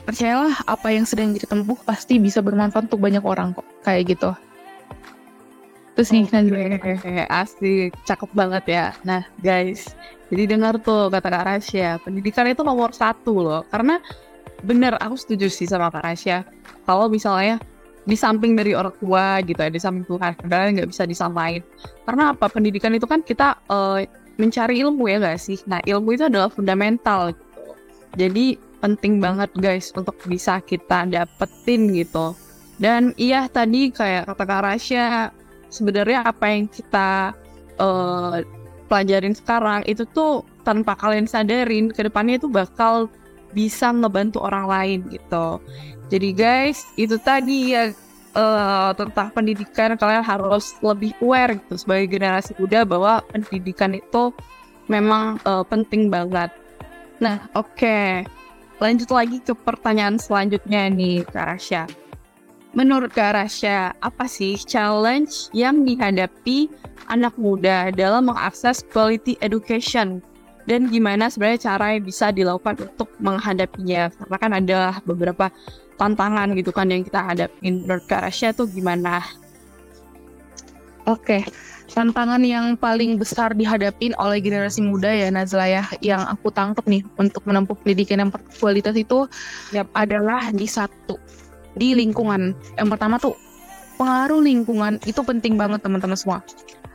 percayalah 0.04 0.62
apa 0.68 0.88
yang 0.92 1.04
sedang 1.04 1.34
ditempuh 1.36 1.80
pasti 1.84 2.16
bisa 2.16 2.40
bermanfaat 2.40 2.88
untuk 2.88 3.02
banyak 3.02 3.24
orang 3.24 3.52
kok 3.52 3.66
kayak 3.84 4.16
gitu 4.16 4.32
Terus 5.92 6.08
nih 6.08 6.24
okay. 6.80 7.28
asli 7.28 7.92
cakep 8.08 8.30
banget 8.32 8.64
ya. 8.64 8.86
Nah 9.04 9.28
guys, 9.44 9.92
jadi 10.32 10.48
dengar 10.48 10.80
tuh 10.80 11.12
kata 11.12 11.28
Kak 11.28 11.44
Rasya, 11.44 12.00
pendidikan 12.00 12.48
itu 12.48 12.64
nomor 12.64 12.96
satu 12.96 13.36
loh. 13.36 13.62
Karena 13.68 14.00
bener, 14.64 14.96
aku 14.96 15.12
setuju 15.20 15.52
sih 15.52 15.68
sama 15.68 15.92
Kak 15.92 16.08
Rasya. 16.08 16.48
Kalau 16.88 17.12
misalnya 17.12 17.60
di 18.08 18.16
samping 18.16 18.56
dari 18.56 18.72
orang 18.72 18.96
tua 18.96 19.44
gitu 19.44 19.60
ya, 19.60 19.68
di 19.68 19.76
samping 19.76 20.08
Tuhan, 20.08 20.32
kadang 20.40 20.72
nggak 20.72 20.88
bisa 20.88 21.04
disamain. 21.04 21.60
Karena 22.08 22.32
apa? 22.32 22.48
Pendidikan 22.48 22.96
itu 22.96 23.04
kan 23.04 23.20
kita 23.20 23.60
uh, 23.68 24.00
mencari 24.40 24.80
ilmu 24.80 25.04
ya 25.04 25.20
gak 25.20 25.36
sih? 25.36 25.60
Nah 25.68 25.84
ilmu 25.84 26.16
itu 26.16 26.24
adalah 26.24 26.48
fundamental 26.48 27.36
gitu. 27.36 27.76
Jadi 28.16 28.56
penting 28.80 29.20
banget 29.20 29.52
guys 29.60 29.92
untuk 29.92 30.16
bisa 30.24 30.64
kita 30.64 31.12
dapetin 31.12 31.92
gitu. 31.92 32.32
Dan 32.80 33.12
iya 33.20 33.52
tadi 33.52 33.92
kayak 33.92 34.32
kata 34.32 34.44
Kak 34.48 34.62
Rasya, 34.64 35.28
sebenarnya 35.68 36.24
apa 36.24 36.44
yang 36.48 36.64
kita 36.72 37.36
uh, 37.76 38.40
pelajarin 38.86 39.34
sekarang 39.34 39.82
itu 39.86 40.06
tuh 40.10 40.46
tanpa 40.62 40.94
kalian 40.98 41.26
sadarin 41.26 41.90
ke 41.90 42.06
depannya 42.06 42.38
itu 42.38 42.48
bakal 42.50 43.10
bisa 43.52 43.92
ngebantu 43.92 44.40
orang 44.42 44.66
lain 44.66 44.98
gitu. 45.12 45.60
Jadi 46.08 46.28
guys 46.32 46.84
itu 46.96 47.16
tadi 47.20 47.76
ya 47.76 47.92
uh, 48.36 48.92
tentang 48.96 49.32
pendidikan 49.32 49.96
kalian 49.96 50.24
harus 50.24 50.76
lebih 50.80 51.12
aware 51.20 51.56
gitu 51.56 51.74
sebagai 51.80 52.16
generasi 52.16 52.52
muda 52.56 52.84
bahwa 52.84 53.24
pendidikan 53.32 53.96
itu 53.96 54.32
memang 54.88 55.40
uh, 55.44 55.64
penting 55.64 56.08
banget. 56.12 56.52
Nah, 57.22 57.46
oke. 57.54 57.78
Okay. 57.78 58.26
Lanjut 58.82 59.14
lagi 59.14 59.38
ke 59.38 59.54
pertanyaan 59.54 60.18
selanjutnya 60.18 60.90
nih, 60.90 61.22
Kak 61.22 61.54
Rasya. 61.54 61.86
Menurut 62.72 63.12
Kak 63.12 63.36
Rasya, 63.36 63.92
apa 64.00 64.24
sih 64.24 64.56
challenge 64.56 65.52
yang 65.52 65.84
dihadapi 65.84 66.72
anak 67.12 67.36
muda 67.36 67.92
dalam 67.92 68.32
mengakses 68.32 68.80
quality 68.88 69.36
education? 69.44 70.24
Dan 70.64 70.88
gimana 70.88 71.28
sebenarnya 71.28 71.68
cara 71.68 71.92
yang 71.92 72.08
bisa 72.08 72.32
dilakukan 72.32 72.80
untuk 72.80 73.12
menghadapinya? 73.20 74.08
Karena 74.08 74.36
kan 74.40 74.52
ada 74.56 74.80
beberapa 75.04 75.52
tantangan 76.00 76.56
gitu 76.56 76.72
kan 76.72 76.88
yang 76.88 77.04
kita 77.04 77.20
hadapin. 77.20 77.84
Menurut 77.84 78.08
Kak 78.08 78.24
Rasya 78.24 78.56
tuh 78.56 78.64
gimana? 78.72 79.20
Oke, 81.04 81.44
tantangan 81.92 82.40
yang 82.40 82.72
paling 82.80 83.20
besar 83.20 83.52
dihadapin 83.52 84.16
oleh 84.16 84.40
generasi 84.40 84.80
muda 84.80 85.12
ya 85.12 85.28
Nazla 85.28 85.68
ya 85.68 85.84
yang 86.00 86.24
aku 86.24 86.48
tangkap 86.48 86.88
nih 86.88 87.04
untuk 87.20 87.44
menempuh 87.44 87.76
pendidikan 87.76 88.22
yang 88.22 88.30
berkualitas 88.32 88.96
itu 88.96 89.28
yep. 89.76 89.90
adalah 89.92 90.48
di 90.54 90.64
satu 90.64 91.20
di 91.76 91.96
lingkungan. 91.96 92.56
Yang 92.76 92.88
pertama 92.96 93.16
tuh 93.20 93.34
pengaruh 94.00 94.40
lingkungan. 94.42 94.98
Itu 95.06 95.22
penting 95.22 95.54
banget 95.54 95.84
teman-teman 95.84 96.18
semua. 96.18 96.40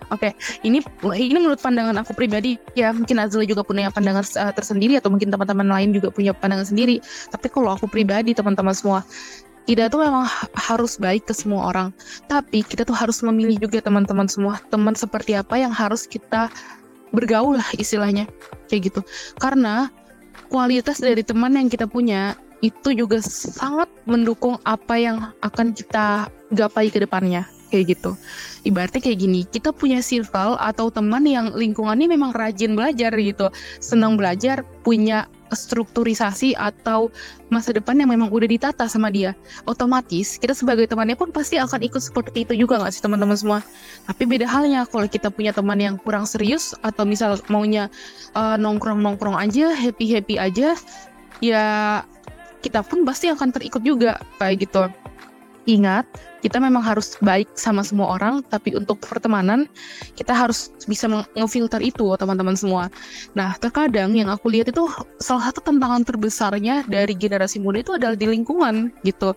Oke, 0.08 0.32
okay. 0.32 0.64
ini 0.64 0.80
ini 1.20 1.36
menurut 1.36 1.60
pandangan 1.60 2.00
aku 2.00 2.16
pribadi 2.16 2.56
ya 2.80 2.96
mungkin 2.96 3.20
Nazla 3.20 3.44
juga 3.44 3.60
punya 3.68 3.92
pandangan 3.92 4.24
uh, 4.40 4.54
tersendiri 4.56 4.96
atau 4.96 5.12
mungkin 5.12 5.28
teman-teman 5.28 5.68
lain 5.68 5.92
juga 5.92 6.08
punya 6.08 6.32
pandangan 6.32 6.64
sendiri. 6.64 7.04
Tapi 7.28 7.52
kalau 7.52 7.76
aku 7.76 7.92
pribadi 7.92 8.32
teman-teman 8.32 8.72
semua 8.72 9.04
kita 9.68 9.92
tuh 9.92 10.08
memang 10.08 10.24
harus 10.56 10.96
baik 10.96 11.28
ke 11.28 11.36
semua 11.36 11.76
orang. 11.76 11.92
Tapi 12.32 12.64
kita 12.64 12.88
tuh 12.88 12.96
harus 12.96 13.20
memilih 13.20 13.68
juga 13.68 13.84
teman-teman 13.84 14.32
semua 14.32 14.64
teman 14.72 14.96
seperti 14.96 15.36
apa 15.36 15.60
yang 15.60 15.76
harus 15.76 16.08
kita 16.08 16.48
bergaul 17.12 17.60
lah 17.60 17.68
istilahnya. 17.76 18.32
Kayak 18.72 18.96
gitu. 18.96 19.02
Karena 19.44 19.92
kualitas 20.48 21.04
dari 21.04 21.20
teman 21.20 21.52
yang 21.60 21.68
kita 21.68 21.84
punya 21.84 22.40
itu 22.62 22.90
juga 22.94 23.22
sangat 23.22 23.90
mendukung 24.10 24.58
apa 24.66 24.98
yang 24.98 25.18
akan 25.46 25.74
kita 25.74 26.32
gapai 26.54 26.90
ke 26.90 27.04
depannya. 27.04 27.46
Kayak 27.68 28.00
gitu. 28.00 28.16
Ibaratnya 28.64 29.04
kayak 29.04 29.20
gini, 29.20 29.44
kita 29.44 29.76
punya 29.76 30.00
circle 30.00 30.56
atau 30.56 30.88
teman 30.88 31.28
yang 31.28 31.52
lingkungannya 31.52 32.08
memang 32.08 32.32
rajin 32.32 32.80
belajar 32.80 33.12
gitu, 33.20 33.52
senang 33.84 34.16
belajar, 34.16 34.64
punya 34.88 35.28
strukturisasi 35.52 36.56
atau 36.56 37.12
masa 37.48 37.72
depan 37.72 37.96
yang 37.96 38.12
memang 38.12 38.28
udah 38.32 38.48
ditata 38.48 38.88
sama 38.88 39.12
dia. 39.12 39.36
Otomatis 39.68 40.36
kita 40.40 40.52
sebagai 40.52 40.88
temannya 40.88 41.16
pun 41.16 41.32
pasti 41.32 41.56
akan 41.60 41.84
ikut 41.84 42.04
seperti 42.04 42.44
itu 42.44 42.54
juga 42.56 42.80
nggak 42.80 42.92
sih 42.92 43.04
teman-teman 43.04 43.38
semua? 43.38 43.60
Tapi 44.08 44.24
beda 44.28 44.48
halnya 44.48 44.84
kalau 44.88 45.08
kita 45.08 45.32
punya 45.32 45.56
teman 45.56 45.80
yang 45.80 45.96
kurang 46.00 46.28
serius 46.28 46.76
atau 46.84 47.08
misal 47.08 47.40
maunya 47.48 47.88
uh, 48.36 48.56
eh, 48.56 48.58
nongkrong 48.60 49.00
nongkrong 49.00 49.38
aja 49.40 49.72
happy 49.76 50.12
happy 50.12 50.36
aja 50.40 50.76
ya 51.40 51.64
kita 52.62 52.82
pun 52.86 53.06
pasti 53.06 53.30
akan 53.30 53.54
terikut 53.54 53.82
juga 53.86 54.22
kayak 54.42 54.68
gitu. 54.68 54.90
Ingat 55.68 56.08
kita 56.40 56.64
memang 56.64 56.80
harus 56.80 57.20
baik 57.20 57.50
sama 57.60 57.84
semua 57.84 58.16
orang 58.16 58.40
tapi 58.48 58.72
untuk 58.78 59.04
pertemanan 59.04 59.68
kita 60.16 60.32
harus 60.32 60.72
bisa 60.88 61.10
ngefilter 61.36 61.84
itu 61.84 62.08
teman-teman 62.16 62.56
semua. 62.56 62.88
Nah 63.36 63.58
terkadang 63.60 64.16
yang 64.16 64.32
aku 64.32 64.48
lihat 64.48 64.72
itu 64.72 64.88
salah 65.20 65.52
satu 65.52 65.60
tantangan 65.60 66.08
terbesarnya 66.08 66.88
dari 66.88 67.12
generasi 67.20 67.60
muda 67.60 67.84
itu 67.84 68.00
adalah 68.00 68.16
di 68.16 68.32
lingkungan 68.32 68.96
gitu. 69.04 69.36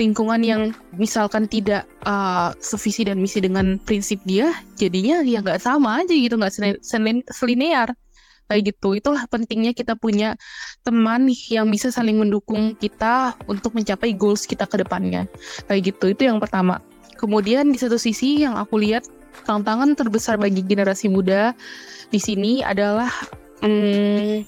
Lingkungan 0.00 0.42
yang 0.42 0.62
misalkan 0.98 1.46
tidak 1.46 1.86
uh, 2.02 2.50
sevisi 2.58 3.06
dan 3.06 3.22
misi 3.22 3.38
dengan 3.38 3.78
prinsip 3.86 4.18
dia 4.26 4.50
jadinya 4.74 5.22
ya 5.22 5.38
nggak 5.38 5.62
sama 5.62 6.02
aja 6.02 6.10
gitu 6.10 6.34
nggak 6.34 6.82
selinear 7.30 7.94
kayak 8.50 8.74
gitu. 8.74 8.98
Itulah 8.98 9.30
pentingnya 9.30 9.70
kita 9.70 9.94
punya 9.94 10.34
teman 10.82 11.30
yang 11.46 11.70
bisa 11.70 11.94
saling 11.94 12.18
mendukung 12.18 12.74
kita 12.74 13.38
untuk 13.46 13.78
mencapai 13.78 14.10
goals 14.18 14.42
kita 14.42 14.66
ke 14.66 14.82
depannya. 14.82 15.30
Kayak 15.70 15.94
gitu 15.94 16.10
itu 16.10 16.22
yang 16.26 16.42
pertama. 16.42 16.82
Kemudian 17.14 17.70
di 17.70 17.78
satu 17.78 17.94
sisi 17.94 18.42
yang 18.42 18.58
aku 18.58 18.82
lihat 18.82 19.06
tantangan 19.46 19.94
terbesar 19.94 20.34
bagi 20.34 20.66
generasi 20.66 21.06
muda 21.06 21.54
di 22.10 22.18
sini 22.18 22.66
adalah 22.66 23.06
hmm, 23.62 24.42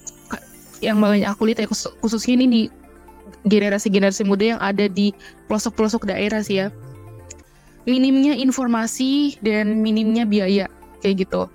yang 0.82 0.98
banyak 0.98 1.30
aku 1.30 1.46
lihat 1.46 1.62
ya 1.62 1.68
khususnya 2.02 2.42
ini 2.42 2.46
di 2.50 2.62
generasi-generasi 3.46 4.26
muda 4.26 4.56
yang 4.56 4.60
ada 4.62 4.90
di 4.90 5.14
pelosok-pelosok 5.46 6.10
daerah 6.10 6.42
sih 6.42 6.66
ya. 6.66 6.68
Minimnya 7.86 8.38
informasi 8.38 9.38
dan 9.42 9.82
minimnya 9.82 10.26
biaya 10.26 10.66
kayak 11.02 11.26
gitu. 11.26 11.50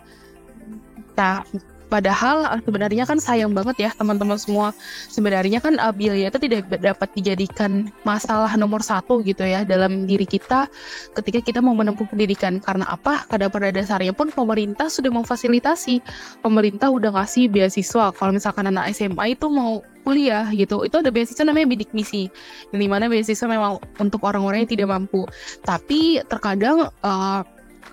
Nah 1.16 1.44
Padahal 1.88 2.60
eh, 2.60 2.62
sebenarnya 2.64 3.04
kan 3.08 3.18
sayang 3.20 3.56
banget 3.56 3.88
ya 3.88 3.90
teman-teman 3.96 4.36
semua. 4.36 4.76
Sebenarnya 5.08 5.64
kan 5.64 5.80
uh, 5.80 5.96
biaya 5.96 6.28
itu 6.28 6.40
tidak 6.40 6.68
dapat 6.80 7.10
dijadikan 7.16 7.88
masalah 8.04 8.52
nomor 8.60 8.84
satu 8.84 9.24
gitu 9.24 9.48
ya 9.48 9.64
dalam 9.64 10.04
diri 10.04 10.28
kita 10.28 10.68
ketika 11.16 11.40
kita 11.40 11.60
mau 11.64 11.74
menempuh 11.74 12.08
pendidikan. 12.08 12.60
Karena 12.60 12.92
apa? 12.92 13.24
Karena 13.32 13.48
pada 13.48 13.72
dasarnya 13.72 14.12
pun 14.12 14.30
pemerintah 14.32 14.92
sudah 14.92 15.10
memfasilitasi. 15.12 16.04
Pemerintah 16.44 16.92
udah 16.92 17.16
ngasih 17.16 17.48
beasiswa. 17.48 18.12
Kalau 18.12 18.32
misalkan 18.36 18.68
anak 18.68 18.92
SMA 18.92 19.40
itu 19.40 19.48
mau 19.48 19.80
kuliah 20.08 20.48
gitu, 20.56 20.88
itu 20.88 20.96
ada 20.96 21.12
beasiswa 21.12 21.44
namanya 21.44 21.68
bidik 21.68 21.92
misi. 21.92 22.32
Yang 22.72 22.80
di 22.80 22.88
mana 22.88 23.12
beasiswa 23.12 23.48
memang 23.48 23.80
untuk 24.00 24.24
orang-orang 24.24 24.64
yang 24.64 24.72
tidak 24.72 24.88
mampu. 24.88 25.28
Tapi 25.64 26.24
terkadang 26.28 26.88
uh, 27.04 27.42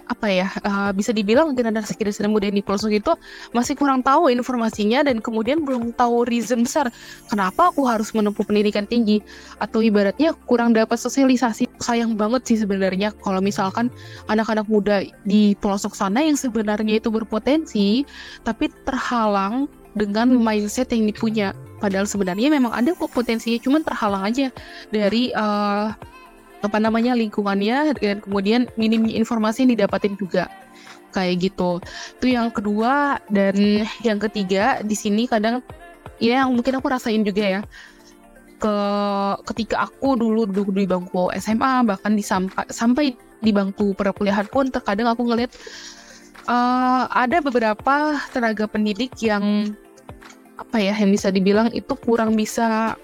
apa 0.04 0.26
ya 0.28 0.48
uh, 0.64 0.92
bisa 0.92 1.16
dibilang 1.16 1.56
generasi 1.56 1.96
generasi 1.96 2.28
muda 2.28 2.52
di 2.52 2.60
pelosok 2.60 2.92
itu 2.92 3.12
masih 3.56 3.72
kurang 3.76 4.04
tahu 4.04 4.28
informasinya 4.28 5.00
dan 5.00 5.20
kemudian 5.24 5.64
belum 5.64 5.96
tahu 5.96 6.28
reason 6.28 6.64
besar 6.64 6.92
kenapa 7.28 7.72
aku 7.72 7.88
harus 7.88 8.12
menempuh 8.12 8.44
pendidikan 8.44 8.84
tinggi. 8.84 9.24
Atau 9.58 9.80
ibaratnya 9.80 10.36
kurang 10.44 10.76
dapat 10.76 11.00
sosialisasi. 11.00 11.66
Sayang 11.80 12.14
banget 12.14 12.46
sih 12.48 12.58
sebenarnya 12.60 13.12
kalau 13.20 13.40
misalkan 13.40 13.88
anak-anak 14.28 14.66
muda 14.68 15.04
di 15.24 15.56
pelosok 15.58 15.96
sana 15.96 16.22
yang 16.22 16.36
sebenarnya 16.36 17.00
itu 17.00 17.08
berpotensi 17.08 18.04
tapi 18.44 18.70
terhalang 18.84 19.66
dengan 19.94 20.30
mindset 20.34 20.90
yang 20.90 21.06
dipunya. 21.08 21.54
Padahal 21.78 22.08
sebenarnya 22.08 22.48
memang 22.48 22.72
ada 22.72 22.96
kok 22.96 23.12
potensinya 23.12 23.60
cuman 23.60 23.82
terhalang 23.84 24.24
aja 24.24 24.48
dari 24.88 25.30
uh, 25.36 25.92
apa 26.64 26.80
namanya 26.80 27.12
lingkungannya 27.12 27.94
dan 28.00 28.24
kemudian 28.24 28.66
minimnya 28.80 29.14
informasi 29.20 29.68
yang 29.68 29.76
didapatin 29.76 30.16
juga. 30.16 30.48
Kayak 31.14 31.52
gitu. 31.52 31.78
Itu 32.18 32.26
yang 32.26 32.50
kedua 32.50 33.22
dan 33.30 33.54
yang 34.02 34.18
ketiga 34.18 34.82
di 34.82 34.96
sini 34.98 35.30
kadang 35.30 35.62
ya 36.18 36.42
yang 36.42 36.56
mungkin 36.56 36.80
aku 36.80 36.88
rasain 36.90 37.22
juga 37.22 37.44
ya 37.44 37.60
ke 38.58 38.76
ketika 39.52 39.84
aku 39.90 40.16
dulu 40.16 40.48
duduk 40.48 40.72
di 40.72 40.86
bangku 40.86 41.28
SMA 41.36 41.84
bahkan 41.84 42.16
di 42.16 42.24
sampai 42.24 42.64
sampai 42.70 43.12
di 43.44 43.50
bangku 43.52 43.92
perkuliahan 43.92 44.48
pun 44.48 44.72
terkadang 44.72 45.10
aku 45.10 45.26
ngeliat 45.26 45.52
uh, 46.48 47.04
ada 47.12 47.44
beberapa 47.44 48.16
tenaga 48.32 48.64
pendidik 48.64 49.12
yang 49.20 49.74
apa 50.54 50.78
ya 50.78 50.94
yang 50.94 51.10
bisa 51.10 51.28
dibilang 51.34 51.68
itu 51.74 51.92
kurang 51.98 52.38
bisa 52.38 52.94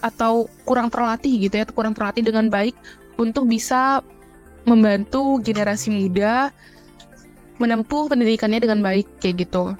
atau 0.00 0.46
kurang 0.62 0.88
terlatih 0.88 1.48
gitu 1.48 1.54
ya, 1.60 1.64
kurang 1.68 1.94
terlatih 1.94 2.22
dengan 2.26 2.46
baik 2.48 2.74
untuk 3.18 3.50
bisa 3.50 4.00
membantu 4.68 5.40
generasi 5.40 5.88
muda 5.90 6.52
menempuh 7.58 8.06
pendidikannya 8.06 8.62
dengan 8.62 8.80
baik 8.84 9.18
kayak 9.18 9.48
gitu. 9.48 9.74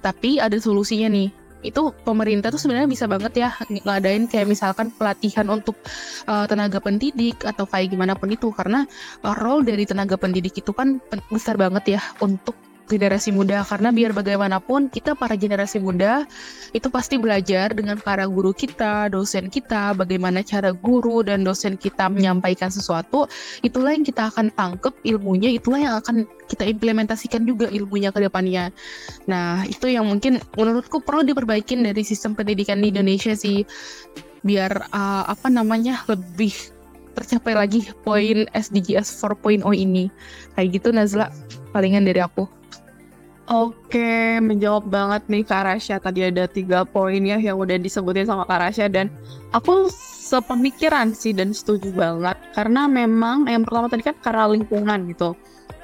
Tapi 0.00 0.40
ada 0.40 0.56
solusinya 0.56 1.12
nih. 1.12 1.28
Itu 1.58 1.90
pemerintah 2.06 2.54
tuh 2.54 2.62
sebenarnya 2.62 2.86
bisa 2.86 3.10
banget 3.10 3.34
ya 3.34 3.50
ngadain 3.68 4.30
kayak 4.30 4.46
misalkan 4.46 4.94
pelatihan 4.94 5.50
untuk 5.50 5.74
uh, 6.30 6.46
tenaga 6.46 6.78
pendidik 6.78 7.42
atau 7.42 7.66
kayak 7.66 7.92
gimana 7.92 8.14
pun 8.14 8.30
itu 8.30 8.54
karena 8.54 8.86
uh, 9.26 9.34
role 9.34 9.66
dari 9.66 9.82
tenaga 9.82 10.14
pendidik 10.14 10.54
itu 10.54 10.70
kan 10.70 11.02
besar 11.28 11.58
banget 11.58 11.98
ya 11.98 12.00
untuk 12.22 12.54
generasi 12.88 13.30
muda 13.30 13.62
karena 13.62 13.92
biar 13.92 14.16
bagaimanapun 14.16 14.88
kita 14.88 15.12
para 15.12 15.36
generasi 15.36 15.78
muda 15.78 16.24
itu 16.72 16.88
pasti 16.88 17.20
belajar 17.20 17.76
dengan 17.76 18.00
para 18.00 18.24
guru 18.24 18.56
kita, 18.56 19.12
dosen 19.12 19.52
kita, 19.52 19.92
bagaimana 19.92 20.40
cara 20.40 20.72
guru 20.72 21.20
dan 21.20 21.44
dosen 21.44 21.76
kita 21.76 22.08
menyampaikan 22.08 22.72
sesuatu, 22.72 23.28
itulah 23.60 23.92
yang 23.92 24.04
kita 24.04 24.32
akan 24.32 24.48
tangkep 24.52 24.96
ilmunya, 25.04 25.52
itulah 25.52 25.80
yang 25.80 25.94
akan 26.00 26.24
kita 26.48 26.64
implementasikan 26.64 27.44
juga 27.44 27.68
ilmunya 27.68 28.08
ke 28.08 28.24
depannya. 28.24 28.72
Nah, 29.28 29.68
itu 29.68 29.92
yang 29.92 30.08
mungkin 30.08 30.40
menurutku 30.56 31.04
perlu 31.04 31.24
diperbaikin 31.24 31.84
dari 31.84 32.00
sistem 32.02 32.32
pendidikan 32.32 32.80
di 32.80 32.88
Indonesia 32.88 33.36
sih 33.36 33.64
biar 34.40 34.88
uh, 34.94 35.24
apa 35.26 35.50
namanya 35.50 36.06
lebih 36.06 36.77
tercapai 37.18 37.54
lagi 37.58 37.90
poin 38.06 38.46
SDGs 38.54 39.06
4.0 39.18 39.62
ini. 39.74 40.08
Kayak 40.54 40.68
gitu 40.78 40.88
Nazla, 40.94 41.28
palingan 41.74 42.06
dari 42.06 42.22
aku. 42.22 42.46
Oke, 43.48 44.36
menjawab 44.44 44.92
banget 44.92 45.24
nih 45.32 45.40
Kak 45.40 45.64
Rasya. 45.64 45.96
Tadi 46.04 46.20
ada 46.20 46.44
tiga 46.44 46.84
poin 46.84 47.24
ya 47.24 47.40
yang 47.40 47.56
udah 47.56 47.80
disebutin 47.80 48.28
sama 48.28 48.44
Kak 48.44 48.60
Rasya 48.60 48.92
dan 48.92 49.08
aku 49.56 49.88
sepemikiran 50.28 51.16
sih 51.16 51.32
dan 51.32 51.56
setuju 51.56 51.88
banget 51.96 52.36
karena 52.52 52.84
memang 52.84 53.48
yang 53.48 53.64
pertama 53.64 53.88
tadi 53.88 54.04
kan 54.04 54.16
karena 54.20 54.52
lingkungan 54.52 55.08
gitu. 55.08 55.32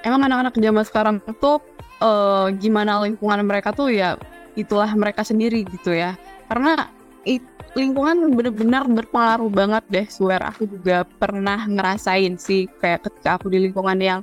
Emang 0.05 0.21
anak-anak 0.29 0.53
zaman 0.61 0.85
sekarang 0.85 1.17
tuh 1.41 1.65
uh, 2.05 2.53
gimana 2.61 3.01
lingkungan 3.01 3.41
mereka 3.49 3.73
tuh 3.73 3.89
ya 3.89 4.21
itulah 4.61 4.93
mereka 4.93 5.25
sendiri 5.25 5.65
gitu 5.65 5.97
ya. 5.97 6.21
Karena 6.53 6.93
it, 7.25 7.45
lingkungan 7.75 8.33
bener-bener 8.33 8.87
berpengaruh 8.87 9.51
banget 9.51 9.85
deh. 9.91 10.07
Swear. 10.07 10.41
Aku 10.55 10.69
juga 10.69 11.03
pernah 11.19 11.67
ngerasain 11.67 12.39
sih 12.39 12.71
kayak 12.81 13.11
ketika 13.11 13.37
aku 13.37 13.51
di 13.51 13.69
lingkungan 13.69 13.99
yang 13.99 14.21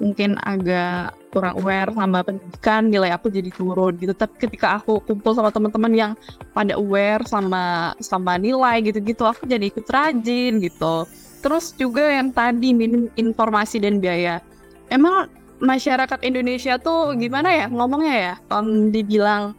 mungkin 0.00 0.40
agak 0.48 1.12
kurang 1.30 1.60
aware 1.60 1.92
sama 1.92 2.24
pendidikan 2.24 2.88
nilai 2.88 3.12
aku 3.12 3.28
jadi 3.28 3.52
turun 3.52 3.94
gitu. 4.00 4.16
Tapi 4.16 4.34
ketika 4.40 4.80
aku 4.80 4.98
kumpul 5.04 5.36
sama 5.36 5.52
teman-teman 5.52 5.92
yang 5.92 6.12
pada 6.56 6.74
aware 6.74 7.22
sama 7.28 7.94
sama 8.00 8.40
nilai 8.40 8.80
gitu-gitu 8.80 9.22
aku 9.28 9.44
jadi 9.44 9.68
ikut 9.68 9.86
rajin 9.86 10.58
gitu. 10.58 11.04
Terus 11.40 11.72
juga 11.76 12.04
yang 12.04 12.32
tadi 12.32 12.72
minim 12.76 13.08
informasi 13.16 13.80
dan 13.80 14.00
biaya. 14.00 14.44
Emang 14.90 15.30
masyarakat 15.60 16.24
Indonesia 16.24 16.80
tuh 16.80 17.14
gimana 17.14 17.52
ya 17.52 17.66
ngomongnya 17.68 18.16
ya? 18.16 18.34
Om 18.48 18.90
dibilang 18.90 19.54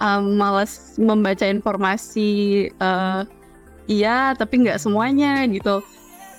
um, 0.00 0.36
males 0.38 0.96
membaca 0.96 1.44
informasi 1.44 2.68
uh, 2.80 3.26
iya 3.88 4.32
tapi 4.36 4.64
nggak 4.64 4.80
semuanya 4.80 5.44
gitu 5.48 5.84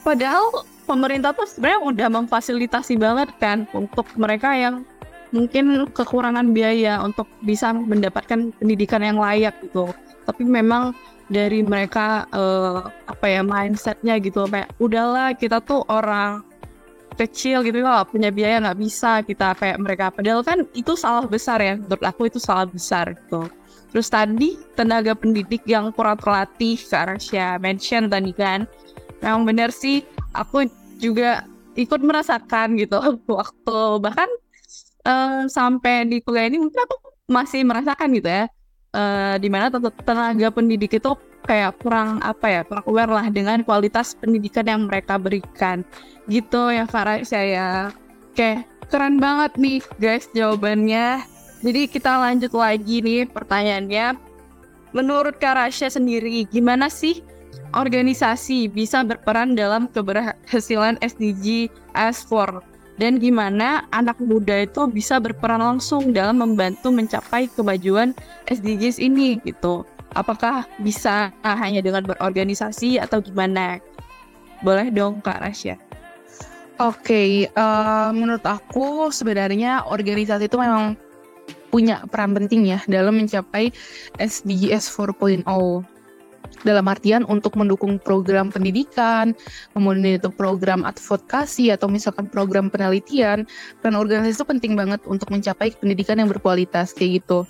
padahal 0.01 0.65
pemerintah 0.85 1.33
tuh 1.33 1.49
sebenarnya 1.49 1.81
udah 1.81 2.07
memfasilitasi 2.21 2.95
banget 2.95 3.29
kan 3.41 3.65
untuk 3.73 4.05
mereka 4.15 4.53
yang 4.53 4.85
mungkin 5.33 5.89
kekurangan 5.91 6.53
biaya 6.55 7.01
untuk 7.01 7.27
bisa 7.43 7.73
mendapatkan 7.75 8.55
pendidikan 8.55 9.03
yang 9.03 9.19
layak 9.19 9.57
gitu. 9.59 9.91
Tapi 10.23 10.47
memang 10.47 10.95
dari 11.27 11.65
mereka 11.65 12.29
uh, 12.31 12.85
apa 13.09 13.25
ya 13.25 13.41
mindsetnya 13.41 14.21
gitu 14.21 14.45
kayak 14.45 14.69
udahlah 14.77 15.33
kita 15.33 15.57
tuh 15.65 15.81
orang 15.89 16.45
kecil 17.15 17.63
gitu 17.63 17.79
loh 17.79 18.03
punya 18.07 18.29
biaya 18.29 18.59
nggak 18.59 18.79
bisa 18.79 19.23
kita 19.23 19.55
kayak 19.55 19.79
mereka. 19.79 20.11
Padahal 20.11 20.43
kan 20.43 20.67
itu 20.75 20.93
salah 20.99 21.25
besar 21.25 21.63
ya 21.63 21.79
menurut 21.79 22.03
aku 22.03 22.27
itu 22.27 22.39
salah 22.39 22.67
besar 22.67 23.15
gitu. 23.15 23.47
Terus 23.95 24.11
tadi 24.11 24.59
tenaga 24.75 25.15
pendidik 25.15 25.63
yang 25.63 25.95
kurang 25.95 26.19
terlatih 26.19 26.75
ke 26.75 26.95
Arasya 26.95 27.55
mention 27.63 28.11
tadi 28.11 28.35
kan. 28.35 28.67
Memang 29.23 29.47
benar 29.47 29.71
sih 29.71 30.03
aku 30.35 30.67
juga 30.99 31.47
ikut 31.79 32.03
merasakan 32.03 32.75
gitu 32.75 32.99
waktu. 33.39 33.79
Bahkan 34.03 34.29
uh, 35.07 35.41
sampai 35.47 36.11
di 36.11 36.19
kuliah 36.19 36.51
ini 36.51 36.59
mungkin 36.59 36.83
aku 36.83 36.95
masih 37.31 37.63
merasakan 37.63 38.11
gitu 38.19 38.27
ya. 38.27 38.45
Uh, 38.95 39.35
di 39.43 39.51
mana 39.51 39.67
tenaga 40.07 40.47
pendidik 40.55 40.99
itu 40.99 41.11
kayak 41.45 41.77
kurang 41.79 42.19
apa 42.25 42.45
ya 42.49 42.61
kurang 42.65 42.85
aware 42.89 43.11
lah 43.13 43.27
dengan 43.29 43.61
kualitas 43.61 44.17
pendidikan 44.17 44.65
yang 44.65 44.81
mereka 44.89 45.15
berikan. 45.21 45.85
Gitu 46.25 46.73
ya 46.73 46.89
Farah. 46.89 47.21
Saya 47.21 47.93
oke 48.33 48.65
keren 48.89 49.21
banget 49.21 49.55
nih 49.55 49.79
guys 50.01 50.25
jawabannya. 50.33 51.21
Jadi 51.61 51.81
kita 51.89 52.17
lanjut 52.19 52.51
lagi 52.53 53.01
nih 53.01 53.29
pertanyaannya. 53.29 54.17
Menurut 54.91 55.37
Karasya 55.41 55.91
sendiri 55.91 56.47
gimana 56.49 56.87
sih 56.87 57.19
organisasi 57.75 58.71
bisa 58.71 59.03
berperan 59.03 59.53
dalam 59.53 59.91
keberhasilan 59.91 60.95
SDG 61.03 61.67
S4 61.91 62.63
dan 62.95 63.19
gimana 63.19 63.83
anak 63.91 64.15
muda 64.23 64.63
itu 64.63 64.87
bisa 64.87 65.19
berperan 65.19 65.59
langsung 65.59 66.15
dalam 66.15 66.39
membantu 66.39 66.95
mencapai 66.95 67.51
kemajuan 67.51 68.15
SDGs 68.47 69.03
ini 69.03 69.39
gitu. 69.43 69.83
Apakah 70.15 70.63
bisa 70.79 71.35
hanya 71.43 71.83
dengan 71.83 72.07
berorganisasi 72.07 73.03
atau 73.03 73.19
gimana? 73.19 73.83
Boleh 74.63 74.87
dong 74.89 75.19
Kak 75.19 75.43
Rasya. 75.43 75.75
Oke, 76.75 77.07
okay, 77.07 77.29
uh, 77.55 77.63
eh, 77.63 78.09
menurut 78.11 78.43
aku 78.43 79.07
sebenarnya 79.07 79.87
organisasi 79.87 80.51
itu 80.51 80.59
memang 80.59 80.99
punya 81.71 82.03
peran 82.11 82.35
penting 82.35 82.67
ya 82.67 82.83
dalam 82.91 83.15
mencapai 83.15 83.71
SDGs 84.19 84.91
4.0 84.91 85.47
dalam 86.67 86.85
artian 86.89 87.23
untuk 87.29 87.55
mendukung 87.55 87.95
program 88.01 88.51
pendidikan, 88.51 89.31
kemudian 89.71 90.19
itu 90.19 90.27
program 90.33 90.83
advokasi 90.83 91.71
atau 91.71 91.87
misalkan 91.87 92.27
program 92.27 92.67
penelitian, 92.67 93.47
peran 93.79 93.95
organisasi 93.95 94.41
itu 94.41 94.47
penting 94.47 94.73
banget 94.73 94.99
untuk 95.07 95.29
mencapai 95.31 95.71
pendidikan 95.77 96.19
yang 96.19 96.27
berkualitas 96.27 96.91
kayak 96.91 97.21
gitu. 97.23 97.47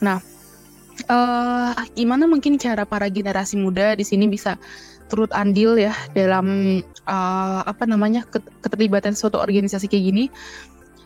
Nah, 0.00 0.18
uh, 1.08 1.72
gimana 1.94 2.24
mungkin 2.28 2.56
cara 2.56 2.84
para 2.88 3.08
generasi 3.08 3.56
muda 3.60 3.94
di 3.94 4.04
sini 4.04 4.28
bisa 4.28 4.56
turut 5.08 5.30
andil 5.36 5.76
ya 5.76 5.92
dalam 6.16 6.80
uh, 7.06 7.60
apa 7.64 7.84
namanya 7.84 8.24
keterlibatan 8.64 9.12
suatu 9.12 9.38
organisasi 9.40 9.86
kayak 9.88 10.04
gini? 10.10 10.24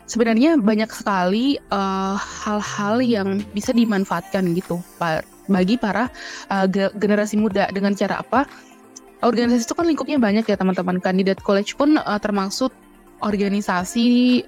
Sebenarnya 0.09 0.57
banyak 0.57 0.89
sekali 0.89 1.61
eh, 1.61 2.17
hal-hal 2.17 2.95
uh, 2.97 3.05
yang 3.05 3.45
bisa 3.53 3.69
dimanfaatkan 3.69 4.41
gitu, 4.57 4.81
bagi 5.45 5.77
para 5.77 6.09
uh, 6.49 6.65
generasi 6.97 7.37
muda 7.37 7.69
dengan 7.69 7.93
cara 7.93 8.17
apa? 8.17 8.49
Organisasi 9.21 9.69
itu 9.69 9.75
kan 9.77 9.85
lingkupnya 9.85 10.17
banyak 10.17 10.49
ya 10.49 10.57
teman-teman. 10.57 10.97
Kandidat 10.97 11.45
college 11.45 11.77
pun 11.77 12.01
uh, 12.01 12.17
termasuk 12.17 12.73
organisasi 13.21 14.41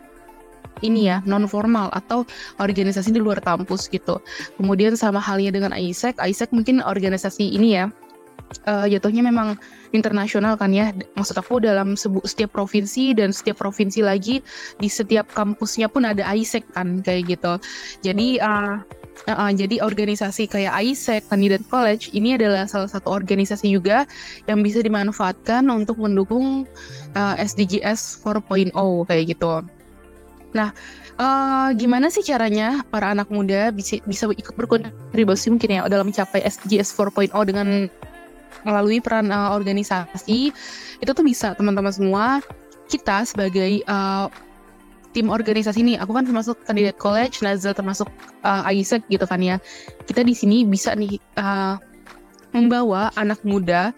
ini 0.80 1.12
ya 1.12 1.20
non 1.28 1.46
formal 1.46 1.92
atau 1.92 2.24
organisasi 2.58 3.12
di 3.12 3.20
luar 3.20 3.44
kampus 3.44 3.92
gitu. 3.92 4.24
Kemudian 4.56 4.96
sama 4.96 5.20
halnya 5.20 5.52
dengan 5.52 5.76
ISEC, 5.76 6.18
ISEC 6.18 6.56
mungkin 6.56 6.80
organisasi 6.82 7.52
ini 7.52 7.76
ya 7.76 7.92
uh, 8.68 8.86
jatuhnya 8.88 9.24
memang 9.24 9.56
internasional 9.92 10.56
kan 10.60 10.72
ya. 10.72 10.92
Maksud 11.16 11.36
aku 11.38 11.64
dalam 11.64 11.96
setiap 12.00 12.52
provinsi 12.56 13.16
dan 13.16 13.32
setiap 13.32 13.60
provinsi 13.62 14.04
lagi 14.04 14.44
di 14.80 14.90
setiap 14.92 15.32
kampusnya 15.32 15.88
pun 15.92 16.08
ada 16.08 16.24
ISEC 16.32 16.66
kan 16.76 17.00
kayak 17.04 17.38
gitu. 17.38 17.54
Jadi 18.04 18.40
uh, 18.42 18.82
Uh, 19.30 19.54
jadi 19.54 19.86
organisasi 19.86 20.50
kayak 20.50 20.74
ISEC, 20.82 21.30
Candidate 21.30 21.62
College, 21.70 22.10
ini 22.18 22.34
adalah 22.34 22.66
salah 22.66 22.90
satu 22.90 23.14
organisasi 23.14 23.70
juga 23.70 24.10
yang 24.50 24.66
bisa 24.66 24.82
dimanfaatkan 24.82 25.62
untuk 25.70 26.02
mendukung 26.02 26.66
uh, 27.14 27.36
SDGs 27.38 28.24
4.0 28.26 28.74
kayak 29.06 29.24
gitu. 29.38 29.62
Nah, 30.52 30.76
uh, 31.16 31.70
gimana 31.76 32.12
sih 32.12 32.24
caranya 32.24 32.84
para 32.92 33.12
anak 33.16 33.32
muda 33.32 33.72
bisa 33.72 34.00
bisa 34.04 34.28
ikut 34.32 34.56
berkontribusi 34.56 35.52
mungkin 35.52 35.80
ya 35.80 35.88
dalam 35.88 36.12
mencapai 36.12 36.44
SDGs 36.44 36.92
4.0 36.96 37.32
dengan 37.48 37.88
melalui 38.68 39.00
peran 39.00 39.32
uh, 39.32 39.56
organisasi? 39.56 40.52
Itu 41.00 41.12
tuh 41.16 41.26
bisa 41.26 41.56
teman-teman 41.56 41.92
semua 41.92 42.44
kita 42.92 43.24
sebagai 43.24 43.82
uh, 43.88 44.28
tim 45.12 45.28
organisasi 45.28 45.84
ini 45.84 45.94
aku 46.00 46.16
kan 46.16 46.24
termasuk 46.24 46.60
kandidat 46.64 46.96
college 46.96 47.44
Nazal 47.44 47.76
termasuk 47.76 48.08
uh, 48.48 48.64
Isaac 48.72 49.04
gitu 49.12 49.24
kan 49.28 49.44
ya 49.44 49.60
kita 50.08 50.24
di 50.24 50.32
sini 50.32 50.64
bisa 50.64 50.96
nih 50.96 51.20
uh, 51.36 51.76
membawa 52.56 53.12
anak 53.16 53.40
muda 53.48 53.96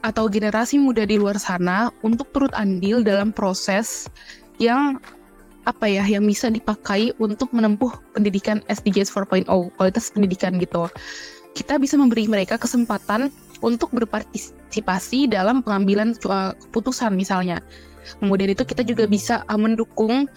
atau 0.00 0.32
generasi 0.32 0.80
muda 0.80 1.04
di 1.04 1.20
luar 1.20 1.36
sana 1.36 1.92
untuk 2.00 2.32
turut 2.32 2.48
andil 2.56 3.04
dalam 3.04 3.36
proses 3.36 4.08
yang 4.56 4.96
apa 5.64 5.88
ya 5.88 6.04
yang 6.04 6.24
bisa 6.24 6.52
dipakai 6.52 7.16
untuk 7.20 7.52
menempuh 7.56 7.90
pendidikan 8.12 8.60
SDGs 8.68 9.12
4.0 9.12 9.48
kualitas 9.48 10.12
pendidikan 10.12 10.56
gitu 10.60 10.88
kita 11.56 11.78
bisa 11.78 11.94
memberi 11.96 12.28
mereka 12.28 12.60
kesempatan 12.60 13.32
untuk 13.64 13.88
berpartisipasi 13.96 15.30
dalam 15.30 15.64
pengambilan 15.64 16.12
uh, 16.28 16.52
keputusan 16.68 17.16
misalnya 17.16 17.64
Kemudian 18.20 18.52
itu 18.52 18.64
kita 18.64 18.82
juga 18.84 19.08
bisa 19.08 19.42
uh, 19.48 19.58
mendukung 19.58 20.28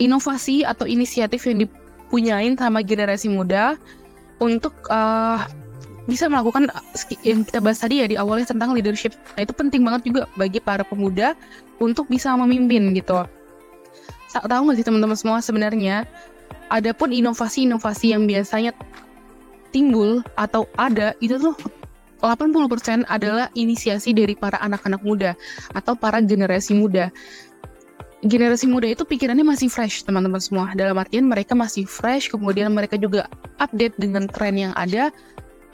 inovasi 0.00 0.64
atau 0.64 0.86
inisiatif 0.86 1.44
yang 1.44 1.66
dipunyain 1.66 2.54
sama 2.56 2.80
generasi 2.80 3.28
muda 3.28 3.76
untuk 4.40 4.72
uh, 4.88 5.42
bisa 6.08 6.26
melakukan 6.26 6.72
yang 7.22 7.44
kita 7.44 7.60
bahas 7.60 7.78
tadi 7.84 8.02
ya 8.02 8.06
di 8.08 8.16
awalnya 8.16 8.48
tentang 8.48 8.72
leadership. 8.72 9.14
Nah 9.36 9.44
itu 9.44 9.52
penting 9.52 9.84
banget 9.84 10.10
juga 10.10 10.22
bagi 10.34 10.58
para 10.58 10.82
pemuda 10.82 11.36
untuk 11.78 12.08
bisa 12.08 12.32
memimpin 12.34 12.96
gitu. 12.96 13.26
Tahu 14.30 14.62
nggak 14.66 14.78
sih 14.78 14.86
teman-teman 14.86 15.18
semua 15.18 15.38
sebenarnya 15.42 16.06
ada 16.70 16.94
pun 16.94 17.10
inovasi-inovasi 17.10 18.14
yang 18.14 18.30
biasanya 18.30 18.70
timbul 19.74 20.22
atau 20.38 20.66
ada 20.78 21.14
itu 21.18 21.38
tuh 21.38 21.54
80% 22.22 23.08
adalah 23.08 23.48
inisiasi 23.56 24.12
dari 24.12 24.36
para 24.36 24.60
anak-anak 24.60 25.00
muda 25.00 25.32
atau 25.72 25.96
para 25.96 26.20
generasi 26.20 26.76
muda. 26.76 27.08
Generasi 28.20 28.68
muda 28.68 28.84
itu 28.84 29.08
pikirannya 29.08 29.40
masih 29.40 29.72
fresh, 29.72 30.04
teman-teman 30.04 30.36
semua. 30.36 30.76
Dalam 30.76 30.92
artian 31.00 31.24
mereka 31.24 31.56
masih 31.56 31.88
fresh, 31.88 32.28
kemudian 32.28 32.68
mereka 32.68 33.00
juga 33.00 33.24
update 33.56 33.96
dengan 33.96 34.28
tren 34.28 34.60
yang 34.60 34.76
ada. 34.76 35.08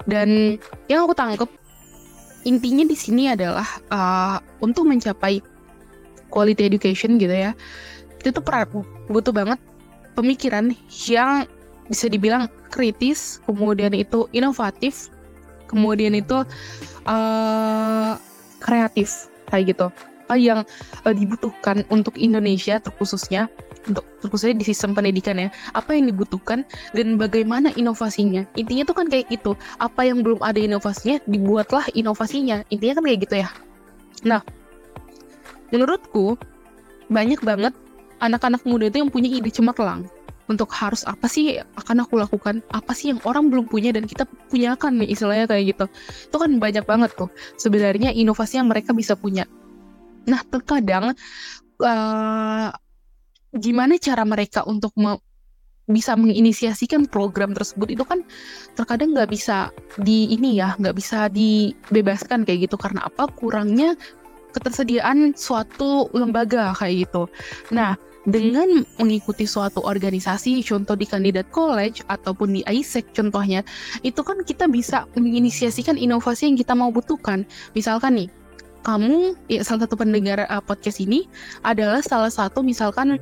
Dan 0.06 0.54
yang 0.86 1.10
aku 1.10 1.18
tangkap 1.18 1.50
intinya 2.46 2.86
di 2.86 2.94
sini 2.94 3.34
adalah 3.34 3.66
uh, 3.90 4.38
untuk 4.62 4.86
mencapai 4.86 5.42
quality 6.30 6.70
education 6.70 7.18
gitu 7.18 7.34
ya. 7.34 7.50
Itu 8.26 8.42
tuh 8.42 8.42
butuh 9.06 9.30
banget 9.30 9.62
pemikiran 10.18 10.74
yang 11.06 11.46
bisa 11.86 12.10
dibilang 12.10 12.50
kritis, 12.74 13.38
kemudian 13.46 13.94
itu 13.94 14.26
inovatif, 14.34 15.14
kemudian 15.70 16.18
itu 16.18 16.42
uh, 17.06 18.18
kreatif 18.58 19.30
kayak 19.46 19.76
gitu. 19.76 19.86
Uh, 20.26 20.34
yang 20.34 20.66
uh, 21.06 21.14
dibutuhkan 21.14 21.86
untuk 21.86 22.18
Indonesia 22.18 22.82
terkhususnya 22.82 23.46
untuk 23.86 24.02
terkhususnya 24.18 24.58
di 24.58 24.66
sistem 24.66 24.90
pendidikan 24.98 25.38
ya. 25.38 25.54
Apa 25.78 25.94
yang 25.94 26.10
dibutuhkan 26.10 26.66
dan 26.90 27.14
bagaimana 27.14 27.70
inovasinya? 27.78 28.42
Intinya 28.58 28.82
tuh 28.82 28.98
kan 28.98 29.06
kayak 29.06 29.30
gitu. 29.30 29.54
Apa 29.78 30.10
yang 30.10 30.26
belum 30.26 30.42
ada 30.42 30.58
inovasinya 30.58 31.22
dibuatlah 31.30 31.86
inovasinya. 31.94 32.66
Intinya 32.74 32.98
kan 32.98 33.04
kayak 33.06 33.20
gitu 33.22 33.34
ya. 33.46 33.48
Nah 34.26 34.42
menurutku 35.70 36.34
banyak 37.06 37.38
banget 37.46 37.70
anak-anak 38.20 38.62
muda 38.64 38.88
itu 38.88 39.02
yang 39.02 39.11
punya 39.12 39.29
ide 39.29 39.50
cemerlang. 39.52 40.09
Untuk 40.46 40.70
harus 40.79 41.02
apa 41.02 41.26
sih 41.26 41.59
akan 41.59 42.07
aku 42.07 42.22
lakukan? 42.22 42.62
Apa 42.70 42.94
sih 42.94 43.11
yang 43.11 43.18
orang 43.26 43.50
belum 43.50 43.66
punya 43.66 43.90
dan 43.90 44.07
kita 44.07 44.31
punya 44.46 44.79
kan 44.79 44.94
nih 44.94 45.11
istilahnya 45.11 45.50
kayak 45.50 45.74
gitu. 45.74 45.85
Itu 46.31 46.37
kan 46.38 46.50
banyak 46.62 46.87
banget 46.87 47.11
tuh 47.18 47.26
sebenarnya 47.59 48.14
inovasi 48.14 48.62
yang 48.62 48.70
mereka 48.70 48.94
bisa 48.94 49.18
punya. 49.18 49.42
Nah 50.31 50.40
terkadang 50.46 51.18
uh, 51.83 52.68
gimana 53.59 53.98
cara 53.98 54.22
mereka 54.22 54.62
untuk 54.62 54.94
me 54.94 55.18
bisa 55.87 56.18
menginisiasikan 56.18 57.07
program 57.07 57.55
tersebut 57.55 57.94
itu 57.94 58.02
kan 58.02 58.26
terkadang 58.74 59.14
nggak 59.14 59.31
bisa 59.31 59.70
di 60.02 60.35
ini 60.35 60.59
ya 60.59 60.74
nggak 60.74 60.94
bisa 60.98 61.26
dibebaskan 61.31 62.46
kayak 62.46 62.70
gitu. 62.70 62.79
Karena 62.79 63.07
apa? 63.07 63.26
Kurangnya 63.31 63.98
ketersediaan 64.56 65.36
suatu 65.36 66.08
lembaga 66.16 66.72
kayak 66.72 67.06
gitu 67.06 67.28
nah 67.68 67.94
dengan 68.26 68.82
mengikuti 68.98 69.46
suatu 69.46 69.86
organisasi, 69.86 70.58
contoh 70.66 70.98
di 70.98 71.06
kandidat 71.06 71.46
college 71.54 72.02
ataupun 72.10 72.58
di 72.58 72.60
ISEC 72.66 73.14
contohnya, 73.14 73.62
itu 74.02 74.18
kan 74.26 74.42
kita 74.42 74.66
bisa 74.66 75.06
menginisiasikan 75.14 75.94
inovasi 75.94 76.50
yang 76.50 76.58
kita 76.58 76.74
mau 76.74 76.90
butuhkan. 76.90 77.46
Misalkan 77.78 78.18
nih, 78.18 78.28
kamu 78.82 79.34
ya 79.46 79.62
salah 79.66 79.86
satu 79.86 79.98
pendengar 79.98 80.42
uh, 80.46 80.62
podcast 80.62 81.02
ini 81.02 81.26
adalah 81.62 82.02
salah 82.02 82.30
satu 82.30 82.62
misalkan 82.62 83.18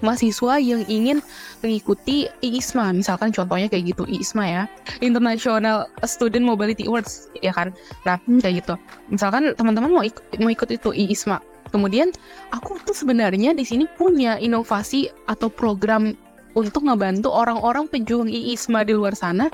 mahasiswa 0.00 0.60
yang 0.60 0.84
ingin 0.86 1.24
mengikuti 1.64 2.28
IISMA 2.44 2.92
misalkan 2.92 3.32
contohnya 3.32 3.70
kayak 3.70 3.96
gitu 3.96 4.04
IISMA 4.04 4.44
ya. 4.44 4.62
International 5.00 5.88
Student 6.04 6.44
Mobility 6.44 6.84
Awards 6.88 7.32
ya 7.40 7.52
kan? 7.54 7.72
Nah 8.04 8.20
kayak 8.40 8.64
gitu. 8.64 8.74
Misalkan 9.08 9.56
teman-teman 9.56 9.90
mau 9.90 10.04
ikut 10.04 10.22
mau 10.40 10.50
ikut 10.52 10.68
itu 10.68 10.92
IISMA 10.92 11.40
Kemudian 11.74 12.14
aku 12.54 12.78
tuh 12.86 12.94
sebenarnya 12.94 13.50
di 13.50 13.66
sini 13.66 13.90
punya 13.98 14.38
inovasi 14.38 15.10
atau 15.26 15.50
program 15.50 16.14
untuk 16.54 16.86
ngebantu 16.86 17.34
orang-orang 17.34 17.90
pejuang 17.90 18.30
IISMA 18.30 18.86
di 18.86 18.94
luar 18.94 19.18
sana 19.18 19.50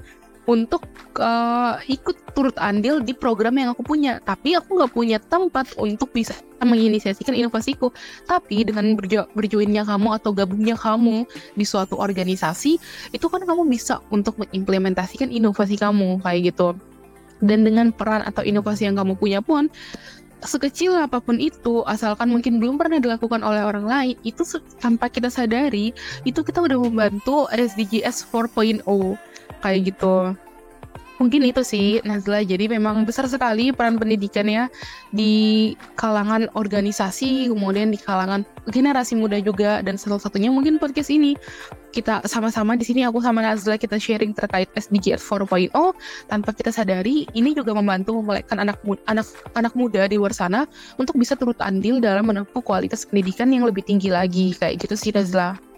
untuk 0.50 0.82
uh, 1.22 1.78
ikut 1.86 2.34
turut 2.34 2.58
andil 2.58 2.98
di 2.98 3.14
program 3.14 3.54
yang 3.54 3.70
aku 3.70 3.86
punya. 3.86 4.18
Tapi 4.18 4.58
aku 4.58 4.82
nggak 4.82 4.90
punya 4.90 5.22
tempat 5.22 5.78
untuk 5.78 6.10
bisa 6.10 6.34
menginisiasikan 6.58 7.38
inovasiku. 7.38 7.94
Tapi 8.26 8.66
dengan 8.66 8.98
berjo 8.98 9.30
berjoinnya 9.38 9.86
kamu 9.86 10.18
atau 10.18 10.34
gabungnya 10.34 10.74
kamu 10.74 11.22
di 11.54 11.62
suatu 11.62 11.94
organisasi, 12.02 12.82
itu 13.14 13.26
kan 13.30 13.46
kamu 13.46 13.62
bisa 13.70 14.02
untuk 14.10 14.42
mengimplementasikan 14.42 15.30
inovasi 15.30 15.78
kamu 15.78 16.18
kayak 16.26 16.50
gitu. 16.50 16.74
Dan 17.40 17.62
dengan 17.62 17.94
peran 17.94 18.26
atau 18.26 18.42
inovasi 18.42 18.90
yang 18.90 18.98
kamu 18.98 19.16
punya 19.16 19.40
pun, 19.40 19.72
sekecil 20.44 20.92
apa 20.98 21.24
pun 21.24 21.40
itu, 21.40 21.80
asalkan 21.88 22.28
mungkin 22.28 22.60
belum 22.60 22.76
pernah 22.76 23.00
dilakukan 23.00 23.40
oleh 23.40 23.64
orang 23.64 23.86
lain, 23.88 24.16
itu 24.28 24.44
tanpa 24.76 25.08
kita 25.08 25.32
sadari, 25.32 25.96
itu 26.28 26.40
kita 26.44 26.60
udah 26.60 26.76
membantu 26.76 27.48
SDGs 27.48 28.28
4.0 28.28 28.84
kayak 29.60 29.94
gitu. 29.94 30.34
Mungkin 31.20 31.44
itu 31.44 31.60
sih 31.60 32.00
Nazla. 32.00 32.40
Jadi 32.40 32.72
memang 32.72 33.04
besar 33.04 33.28
sekali 33.28 33.76
peran 33.76 34.00
pendidikan 34.00 34.48
ya 34.48 34.72
di 35.12 35.76
kalangan 36.00 36.48
organisasi 36.56 37.52
kemudian 37.52 37.92
di 37.92 38.00
kalangan 38.00 38.40
generasi 38.72 39.20
muda 39.20 39.36
juga. 39.36 39.84
Dan 39.84 40.00
salah 40.00 40.16
satunya 40.16 40.48
mungkin 40.48 40.80
podcast 40.80 41.12
ini. 41.12 41.36
Kita 41.90 42.22
sama-sama 42.24 42.78
di 42.78 42.86
sini 42.88 43.04
aku 43.04 43.20
sama 43.20 43.44
Nazla 43.44 43.76
kita 43.76 44.00
sharing 44.00 44.32
terkait 44.32 44.70
SDGs 44.78 45.20
4.0 45.20 45.74
tanpa 46.30 46.54
kita 46.54 46.70
sadari 46.70 47.26
ini 47.34 47.50
juga 47.50 47.74
membantu 47.74 48.22
memelekkan 48.22 48.62
anak 48.62 48.78
anak 49.10 49.26
anak 49.58 49.74
muda 49.74 50.06
di 50.06 50.14
luar 50.14 50.30
sana 50.30 50.70
untuk 51.02 51.18
bisa 51.18 51.34
turut 51.34 51.58
andil 51.58 51.98
dalam 51.98 52.30
menempuh 52.30 52.62
kualitas 52.62 53.04
pendidikan 53.04 53.52
yang 53.52 53.68
lebih 53.68 53.84
tinggi 53.84 54.08
lagi. 54.08 54.56
Kayak 54.56 54.88
gitu 54.88 54.96
sih 54.96 55.12
Nazla. 55.12 55.69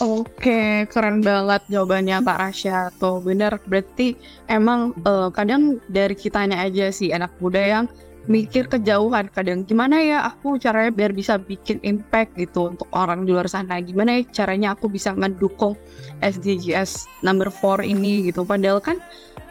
Oke, 0.00 0.88
keren 0.88 1.20
banget 1.20 1.68
jawabannya 1.68 2.24
Pak 2.24 2.38
Rasya. 2.40 2.88
Tuh 2.96 3.20
bener, 3.20 3.60
berarti 3.68 4.16
emang 4.48 4.96
uh, 5.04 5.28
kadang 5.28 5.84
dari 5.92 6.16
kitanya 6.16 6.64
aja 6.64 6.88
sih 6.88 7.12
anak 7.12 7.36
muda 7.44 7.60
yang 7.60 7.84
mikir 8.24 8.72
kejauhan. 8.72 9.28
Kadang 9.28 9.68
gimana 9.68 10.00
ya 10.00 10.24
aku 10.24 10.56
caranya 10.56 10.88
biar 10.94 11.12
bisa 11.12 11.36
bikin 11.36 11.76
impact 11.84 12.32
gitu 12.40 12.72
untuk 12.72 12.88
orang 12.96 13.28
di 13.28 13.36
luar 13.36 13.52
sana. 13.52 13.84
Gimana 13.84 14.16
ya 14.16 14.22
caranya 14.32 14.72
aku 14.72 14.88
bisa 14.88 15.12
mendukung 15.12 15.76
SDGs 16.24 17.20
number 17.20 17.52
4 17.52 17.84
ini 17.84 18.32
gitu. 18.32 18.48
Padahal 18.48 18.80
kan 18.80 18.96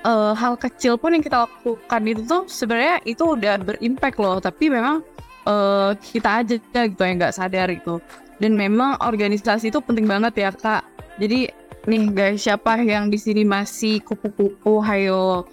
uh, 0.08 0.34
hal 0.34 0.58
kecil 0.58 0.98
pun 0.98 1.14
yang 1.14 1.22
kita 1.22 1.46
lakukan 1.46 2.02
itu 2.10 2.22
tuh 2.26 2.44
sebenarnya 2.50 2.98
itu 3.06 3.24
udah 3.38 3.62
berimpact 3.62 4.18
loh. 4.18 4.42
Tapi 4.42 4.74
memang 4.74 5.06
uh, 5.46 5.94
kita 6.02 6.42
aja 6.42 6.56
gitu 6.58 7.02
yang 7.06 7.22
nggak 7.22 7.36
sadar 7.36 7.70
itu 7.70 8.02
dan 8.42 8.58
memang 8.58 8.98
organisasi 9.00 9.70
itu 9.70 9.78
penting 9.80 10.10
banget 10.10 10.34
ya 10.42 10.50
kak. 10.50 10.82
Jadi 11.22 11.54
nih 11.86 12.04
guys 12.10 12.42
siapa 12.42 12.82
yang 12.82 13.14
di 13.14 13.22
sini 13.22 13.46
masih 13.46 14.02
kupu-kupu 14.02 14.82
hayo. 14.82 15.46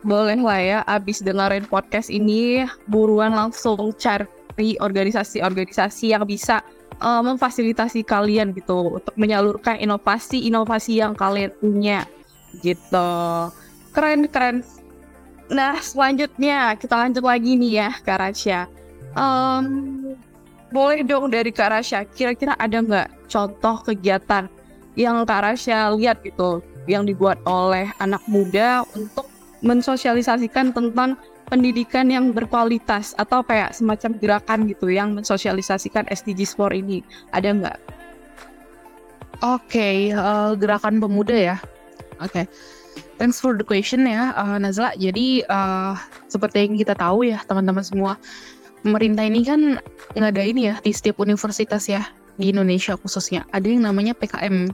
Boleh 0.00 0.40
lah 0.40 0.60
ya 0.60 0.78
abis 0.88 1.20
dengerin 1.20 1.68
podcast 1.68 2.08
ini 2.08 2.64
buruan 2.88 3.36
langsung 3.36 3.92
cari 3.96 4.76
organisasi-organisasi 4.80 6.16
yang 6.16 6.24
bisa 6.24 6.64
uh, 7.00 7.20
memfasilitasi 7.20 8.04
kalian 8.04 8.56
gitu 8.56 9.00
untuk 9.00 9.14
menyalurkan 9.20 9.80
inovasi-inovasi 9.80 11.00
yang 11.04 11.12
kalian 11.12 11.52
punya 11.60 12.08
gitu. 12.64 13.12
Keren 13.92 14.28
keren. 14.32 14.64
Nah 15.52 15.76
selanjutnya 15.80 16.72
kita 16.80 16.96
lanjut 16.96 17.24
lagi 17.24 17.52
nih 17.56 17.72
ya 17.84 17.90
Kak 18.00 18.16
Rasya 18.16 18.60
um, 19.16 19.64
boleh 20.74 21.06
dong 21.06 21.30
dari 21.30 21.54
Kak 21.54 21.70
Rasya, 21.70 22.02
kira-kira 22.10 22.58
ada 22.58 22.82
nggak 22.82 23.30
contoh 23.30 23.78
kegiatan 23.86 24.50
yang 24.98 25.22
Kak 25.22 25.46
Rasya 25.46 25.94
lihat 25.94 26.26
gitu, 26.26 26.58
yang 26.90 27.06
dibuat 27.06 27.38
oleh 27.46 27.94
anak 28.02 28.20
muda 28.26 28.82
untuk 28.98 29.30
mensosialisasikan 29.62 30.74
tentang 30.74 31.14
pendidikan 31.46 32.10
yang 32.10 32.34
berkualitas 32.34 33.14
atau 33.14 33.46
kayak 33.46 33.70
semacam 33.70 34.10
gerakan 34.18 34.66
gitu 34.66 34.90
yang 34.90 35.14
mensosialisasikan 35.14 36.10
SDGs 36.10 36.58
4 36.58 36.82
ini, 36.82 36.98
ada 37.30 37.48
nggak? 37.54 37.78
Oke, 39.44 39.70
okay, 39.70 39.96
uh, 40.10 40.50
eh, 40.50 40.50
gerakan 40.58 40.98
pemuda 40.98 41.36
ya. 41.36 41.56
Oke. 42.18 42.44
Okay. 42.44 42.46
Thanks 43.14 43.38
for 43.38 43.54
the 43.54 43.66
question 43.66 44.06
ya, 44.06 44.34
uh, 44.34 44.58
Nazla. 44.58 44.94
Jadi 44.98 45.42
uh, 45.46 45.94
seperti 46.26 46.66
yang 46.66 46.74
kita 46.78 46.94
tahu 46.98 47.26
ya, 47.26 47.42
teman-teman 47.46 47.82
semua, 47.82 48.18
pemerintah 48.84 49.24
ini 49.24 49.40
kan 49.42 49.80
nggak 50.12 50.30
ada 50.36 50.44
ini 50.44 50.68
ya 50.68 50.76
di 50.84 50.92
setiap 50.92 51.24
universitas 51.24 51.88
ya 51.88 52.04
di 52.36 52.52
Indonesia 52.52 52.94
khususnya. 53.00 53.48
Ada 53.50 53.66
yang 53.72 53.88
namanya 53.88 54.12
PKM 54.12 54.70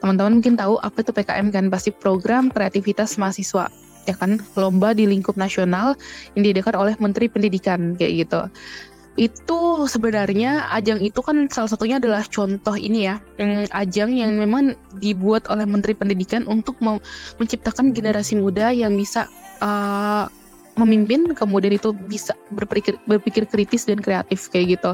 teman-teman 0.00 0.40
mungkin 0.40 0.56
tahu 0.56 0.78
apa 0.80 1.02
itu 1.02 1.10
PKM 1.10 1.50
kan? 1.50 1.66
Pasti 1.68 1.90
program 1.90 2.48
kreativitas 2.48 3.18
mahasiswa 3.18 3.66
ya 4.06 4.14
kan? 4.14 4.38
Lomba 4.54 4.94
di 4.94 5.10
lingkup 5.10 5.34
nasional 5.34 5.98
yang 6.38 6.46
diadakan 6.46 6.78
oleh 6.78 6.94
Menteri 7.02 7.26
Pendidikan 7.26 7.98
kayak 7.98 8.24
gitu. 8.24 8.40
Itu 9.18 9.84
sebenarnya 9.90 10.70
ajang 10.70 11.02
itu 11.02 11.18
kan 11.20 11.50
salah 11.50 11.68
satunya 11.68 11.98
adalah 11.98 12.22
contoh 12.30 12.78
ini 12.78 13.10
ya 13.10 13.18
ajang 13.74 14.14
yang 14.14 14.38
memang 14.38 14.78
dibuat 15.02 15.50
oleh 15.50 15.66
Menteri 15.66 15.98
Pendidikan 15.98 16.46
untuk 16.46 16.78
menciptakan 17.36 17.90
generasi 17.90 18.38
muda 18.38 18.70
yang 18.70 18.94
bisa 18.94 19.26
uh, 19.60 20.30
memimpin 20.78 21.34
kemudian 21.34 21.74
itu 21.74 21.90
bisa 22.06 22.36
berpikir 22.54 22.94
berpikir 23.06 23.46
kritis 23.46 23.86
dan 23.86 23.98
kreatif 23.98 24.50
kayak 24.52 24.78
gitu. 24.78 24.92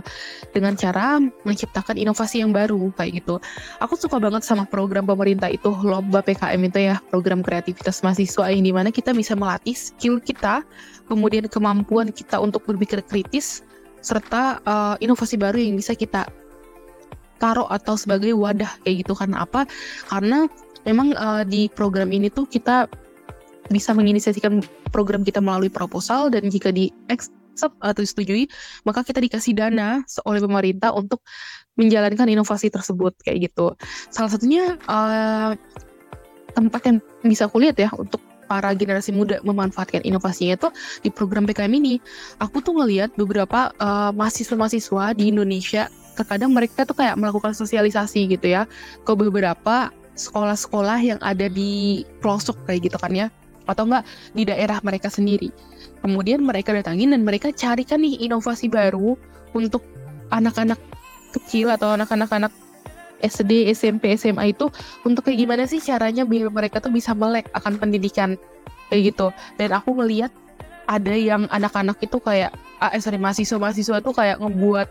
Dengan 0.52 0.76
cara 0.76 1.20
menciptakan 1.44 2.00
inovasi 2.00 2.40
yang 2.40 2.54
baru 2.54 2.92
kayak 2.96 3.24
gitu. 3.24 3.40
Aku 3.84 3.96
suka 3.96 4.16
banget 4.16 4.44
sama 4.44 4.64
program 4.64 5.04
pemerintah 5.04 5.50
itu 5.52 5.72
lomba 5.84 6.24
PKM 6.24 6.60
itu 6.64 6.78
ya 6.92 6.96
program 7.12 7.44
kreativitas 7.44 8.00
mahasiswa 8.00 8.48
yang 8.48 8.64
di 8.64 8.72
mana 8.72 8.88
kita 8.88 9.12
bisa 9.12 9.36
melatih 9.36 9.76
skill 9.76 10.20
kita 10.22 10.64
kemudian 11.06 11.46
kemampuan 11.46 12.10
kita 12.10 12.40
untuk 12.40 12.64
berpikir 12.66 13.02
kritis 13.04 13.62
serta 14.00 14.62
uh, 14.62 14.94
inovasi 15.02 15.34
baru 15.34 15.58
yang 15.58 15.74
bisa 15.74 15.94
kita 15.98 16.30
taruh 17.36 17.68
atau 17.68 17.98
sebagai 17.98 18.32
wadah 18.32 18.70
kayak 18.84 19.04
gitu. 19.04 19.12
Karena 19.12 19.44
apa? 19.44 19.68
Karena 20.08 20.48
memang 20.86 21.12
uh, 21.18 21.42
di 21.42 21.68
program 21.72 22.14
ini 22.14 22.30
tuh 22.30 22.46
kita 22.46 22.86
bisa 23.70 23.92
menginisiasikan 23.92 24.62
program 24.94 25.22
kita 25.26 25.42
melalui 25.42 25.70
proposal 25.70 26.30
dan 26.30 26.46
jika 26.48 26.70
di 26.70 26.90
atau 27.56 28.00
disetujui, 28.04 28.52
maka 28.84 29.00
kita 29.00 29.16
dikasih 29.16 29.56
dana 29.56 30.04
oleh 30.28 30.40
pemerintah 30.44 30.92
untuk 30.92 31.24
menjalankan 31.80 32.28
inovasi 32.28 32.68
tersebut 32.68 33.16
kayak 33.24 33.48
gitu. 33.48 33.72
Salah 34.12 34.28
satunya 34.28 34.76
uh, 34.84 35.56
tempat 36.52 36.80
yang 36.84 36.96
bisa 37.24 37.48
aku 37.48 37.64
lihat 37.64 37.80
ya 37.80 37.88
untuk 37.96 38.20
para 38.46 38.76
generasi 38.76 39.10
muda 39.10 39.42
memanfaatkan 39.42 40.06
inovasinya 40.06 40.54
itu 40.54 40.68
di 41.02 41.10
program 41.10 41.48
PKM 41.48 41.72
ini. 41.72 41.98
Aku 42.44 42.62
tuh 42.62 42.76
ngelihat 42.76 43.16
beberapa 43.18 43.74
mahasiswa 43.76 44.12
mahasiswa-mahasiswa 44.14 45.04
di 45.18 45.34
Indonesia 45.34 45.90
terkadang 46.16 46.54
mereka 46.54 46.88
tuh 46.88 46.96
kayak 46.96 47.20
melakukan 47.20 47.52
sosialisasi 47.52 48.24
gitu 48.32 48.46
ya 48.48 48.64
ke 49.04 49.12
beberapa 49.12 49.92
sekolah-sekolah 50.16 50.98
yang 51.04 51.20
ada 51.20 51.44
di 51.52 52.02
pelosok 52.24 52.56
kayak 52.64 52.88
gitu 52.88 52.96
kan 52.96 53.12
ya 53.12 53.28
atau 53.66 53.84
enggak 53.86 54.04
di 54.32 54.42
daerah 54.46 54.78
mereka 54.82 55.10
sendiri. 55.10 55.50
Kemudian 56.00 56.42
mereka 56.42 56.70
datangin 56.72 57.12
dan 57.12 57.26
mereka 57.26 57.50
carikan 57.50 58.00
nih 58.02 58.26
inovasi 58.26 58.70
baru 58.70 59.18
untuk 59.52 59.82
anak-anak 60.30 60.78
kecil 61.34 61.70
atau 61.70 61.94
anak-anak 61.94 62.30
anak 62.32 62.52
SD, 63.24 63.72
SMP, 63.72 64.12
SMA 64.14 64.52
itu 64.52 64.68
untuk 65.02 65.24
kayak 65.26 65.38
gimana 65.40 65.64
sih 65.64 65.80
caranya 65.80 66.28
biar 66.28 66.52
mereka 66.52 66.84
tuh 66.84 66.92
bisa 66.92 67.16
melek 67.16 67.48
akan 67.56 67.80
pendidikan 67.80 68.36
kayak 68.92 69.12
gitu. 69.12 69.32
Dan 69.56 69.72
aku 69.72 69.96
ngeliat 69.96 70.30
ada 70.86 71.14
yang 71.14 71.50
anak-anak 71.50 71.98
itu 71.98 72.20
kayak 72.22 72.54
ah, 72.78 72.92
eh, 72.94 73.02
sorry 73.02 73.18
mahasiswa-mahasiswa 73.18 74.04
tuh 74.04 74.14
kayak 74.14 74.38
ngebuat 74.38 74.88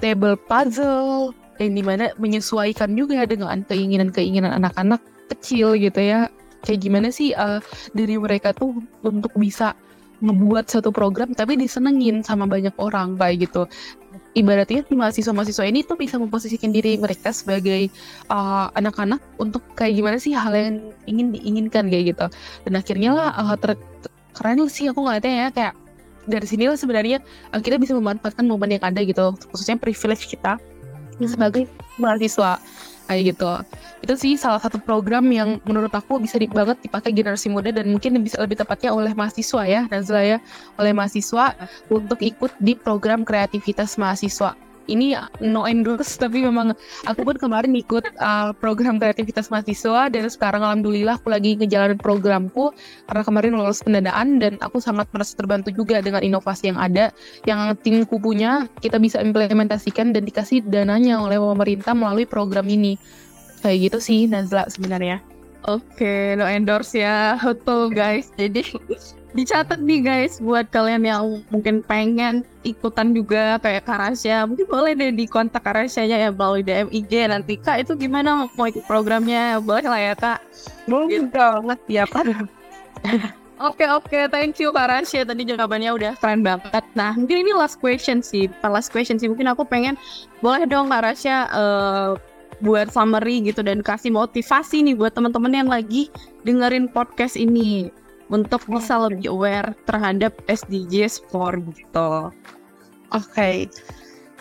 table 0.00 0.38
puzzle 0.48 1.34
yang 1.58 1.74
di 1.74 1.82
mana 1.82 2.14
menyesuaikan 2.16 2.94
juga 2.94 3.26
dengan 3.26 3.66
keinginan-keinginan 3.66 4.54
anak-anak 4.62 5.02
kecil 5.28 5.76
gitu 5.76 6.00
ya 6.00 6.30
kayak 6.64 6.80
gimana 6.82 7.08
sih 7.12 7.34
uh, 7.34 7.62
dari 7.94 8.18
mereka 8.18 8.54
tuh 8.54 8.82
untuk 9.04 9.32
bisa 9.38 9.74
ngebuat 10.18 10.66
satu 10.66 10.90
program 10.90 11.30
tapi 11.30 11.54
disenengin 11.54 12.26
sama 12.26 12.46
banyak 12.50 12.74
orang 12.82 13.14
kayak 13.14 13.48
gitu. 13.48 13.70
Ibaratnya 14.34 14.86
mahasiswa-mahasiswa 14.90 15.64
ini 15.66 15.86
tuh 15.86 15.98
bisa 15.98 16.18
memposisikan 16.18 16.70
diri 16.74 16.98
mereka 16.98 17.30
sebagai 17.30 17.90
uh, 18.30 18.70
anak-anak 18.74 19.22
uh, 19.22 19.42
untuk 19.46 19.62
kayak 19.78 19.98
gimana 19.98 20.16
sih 20.18 20.34
hal 20.34 20.54
yang 20.54 20.90
ingin 21.06 21.34
diinginkan 21.34 21.86
kayak 21.86 22.14
gitu. 22.14 22.26
Dan 22.66 22.72
akhirnya 22.78 23.10
lah 23.14 23.30
uh, 23.34 23.54
ter 23.58 23.78
keren 24.34 24.62
sih 24.70 24.86
aku 24.90 25.02
ngeliatnya 25.02 25.34
ya 25.34 25.48
kayak 25.50 25.74
dari 26.28 26.46
sinilah 26.46 26.76
sebenarnya 26.76 27.18
uh, 27.54 27.60
kita 27.62 27.80
bisa 27.80 27.96
memanfaatkan 27.96 28.44
momen 28.46 28.76
yang 28.76 28.84
ada 28.84 29.00
gitu 29.02 29.34
khususnya 29.50 29.80
privilege 29.80 30.28
kita 30.28 30.60
sebagai 31.18 31.66
mahasiswa 31.98 32.62
kayak 33.08 33.34
gitu. 33.34 33.50
Itu 34.04 34.14
sih 34.14 34.36
salah 34.36 34.60
satu 34.60 34.76
program 34.78 35.26
yang 35.32 35.58
menurut 35.64 35.90
aku 35.90 36.20
bisa 36.20 36.36
di, 36.36 36.46
banget 36.46 36.78
dipakai 36.84 37.10
generasi 37.16 37.48
muda 37.48 37.72
dan 37.72 37.88
mungkin 37.88 38.20
bisa 38.20 38.38
lebih 38.38 38.60
tepatnya 38.60 38.92
oleh 38.92 39.16
mahasiswa 39.16 39.64
ya 39.64 39.88
Nazla 39.88 40.22
ya. 40.22 40.38
Oleh 40.76 40.92
mahasiswa 40.92 41.56
untuk 41.88 42.20
ikut 42.20 42.52
di 42.60 42.76
program 42.76 43.24
kreativitas 43.24 43.96
mahasiswa 43.96 44.67
ini 44.88 45.14
no 45.44 45.68
endorse 45.68 46.16
tapi 46.16 46.42
memang 46.42 46.72
aku 47.04 47.20
pun 47.22 47.36
kemarin 47.36 47.76
ikut 47.76 48.08
uh, 48.18 48.50
program 48.56 48.96
kreativitas 48.96 49.52
mahasiswa 49.52 50.08
dan 50.08 50.24
sekarang 50.26 50.64
alhamdulillah 50.64 51.20
aku 51.20 51.30
lagi 51.30 51.54
ngejalanin 51.54 52.00
programku 52.00 52.72
karena 53.06 53.22
kemarin 53.22 53.52
lolos 53.54 53.84
pendanaan 53.84 54.40
dan 54.40 54.56
aku 54.64 54.80
sangat 54.80 55.06
merasa 55.12 55.36
terbantu 55.36 55.70
juga 55.70 56.00
dengan 56.00 56.24
inovasi 56.24 56.72
yang 56.72 56.80
ada 56.80 57.12
yang 57.44 57.76
timku 57.84 58.16
punya 58.18 58.66
kita 58.80 58.96
bisa 58.96 59.20
implementasikan 59.20 60.16
dan 60.16 60.24
dikasih 60.24 60.64
dananya 60.64 61.20
oleh 61.20 61.36
pemerintah 61.36 61.92
melalui 61.92 62.24
program 62.24 62.66
ini. 62.66 62.96
Kayak 63.58 63.90
gitu 63.90 63.98
sih 63.98 64.20
Nazla 64.30 64.70
sebenarnya. 64.70 65.18
Oke, 65.66 65.98
okay, 65.98 66.22
no 66.38 66.46
endorse 66.46 66.94
ya, 66.94 67.34
betul 67.42 67.90
guys. 67.90 68.30
Jadi 68.38 68.62
dicatat 69.38 69.78
nih 69.78 70.02
guys 70.02 70.42
buat 70.42 70.66
kalian 70.74 71.06
yang 71.06 71.22
mungkin 71.54 71.78
pengen 71.86 72.42
ikutan 72.66 73.14
juga 73.14 73.62
kayak 73.62 73.86
Karasya 73.86 74.50
mungkin 74.50 74.66
boleh 74.66 74.98
deh 74.98 75.14
di 75.14 75.30
kontak 75.30 75.62
Karasyanya 75.62 76.26
ya 76.26 76.30
melalui 76.34 76.66
DM 76.66 76.90
IG 76.90 77.30
nanti 77.30 77.54
kak 77.54 77.86
itu 77.86 77.94
gimana 77.94 78.50
mau 78.50 78.66
ikut 78.66 78.82
programnya 78.90 79.62
boleh 79.62 79.86
lah 79.86 80.00
ya 80.02 80.14
kak 80.18 80.42
boleh 80.90 81.06
gitu. 81.22 81.30
banget 81.30 81.78
ya 81.86 82.04
kak 82.10 82.26
Oke 83.58 83.82
oke, 83.90 84.06
okay. 84.06 84.30
thank 84.30 84.54
you 84.62 84.70
Kak 84.70 84.86
Rasya. 84.86 85.26
Tadi 85.26 85.42
jawabannya 85.42 85.90
udah 85.90 86.12
keren 86.22 86.46
banget. 86.46 86.78
Nah, 86.94 87.18
mungkin 87.18 87.42
ini 87.42 87.50
last 87.50 87.82
question 87.82 88.22
sih. 88.22 88.46
Last 88.62 88.94
question 88.94 89.18
sih. 89.18 89.26
Mungkin 89.26 89.50
aku 89.50 89.66
pengen 89.66 89.98
boleh 90.38 90.62
dong 90.62 90.94
Kak 90.94 91.02
Rasya 91.02 91.50
uh, 91.50 92.14
buat 92.62 92.94
summary 92.94 93.42
gitu 93.42 93.66
dan 93.66 93.82
kasih 93.82 94.14
motivasi 94.14 94.86
nih 94.86 94.94
buat 94.94 95.10
teman-teman 95.10 95.50
yang 95.50 95.66
lagi 95.66 96.06
dengerin 96.46 96.86
podcast 96.86 97.34
ini 97.34 97.90
untuk 98.28 98.64
bisa 98.68 98.96
lebih 99.00 99.32
aware 99.32 99.72
terhadap 99.88 100.36
SDGs 100.48 101.28
4 101.32 101.64
gitu. 101.76 102.32
Oke. 103.12 103.24
Okay. 103.32 103.56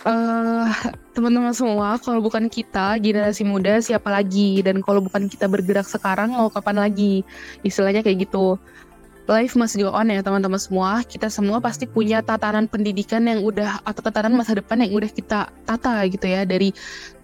Uh, 0.05 0.69
eh, 0.69 0.93
teman-teman 1.17 1.51
semua, 1.51 1.97
kalau 1.99 2.21
bukan 2.21 2.47
kita 2.47 3.01
generasi 3.01 3.41
muda 3.43 3.81
siapa 3.81 4.07
lagi? 4.13 4.61
Dan 4.61 4.79
kalau 4.85 5.01
bukan 5.03 5.25
kita 5.27 5.49
bergerak 5.49 5.89
sekarang 5.89 6.31
mau 6.31 6.47
kapan 6.53 6.85
lagi? 6.87 7.25
Istilahnya 7.65 8.05
kayak 8.05 8.29
gitu 8.29 8.61
life 9.27 9.59
must 9.59 9.75
go 9.75 9.91
on 9.91 10.07
ya 10.07 10.23
teman-teman 10.23 10.57
semua. 10.57 11.03
Kita 11.03 11.27
semua 11.27 11.59
pasti 11.59 11.83
punya 11.83 12.23
tatanan 12.23 12.65
pendidikan 12.71 13.27
yang 13.27 13.43
udah 13.43 13.83
atau 13.83 13.99
tatanan 13.99 14.39
masa 14.39 14.55
depan 14.55 14.79
yang 14.81 14.95
udah 14.95 15.11
kita 15.11 15.51
tata 15.67 15.93
gitu 16.07 16.25
ya 16.25 16.47
dari 16.47 16.71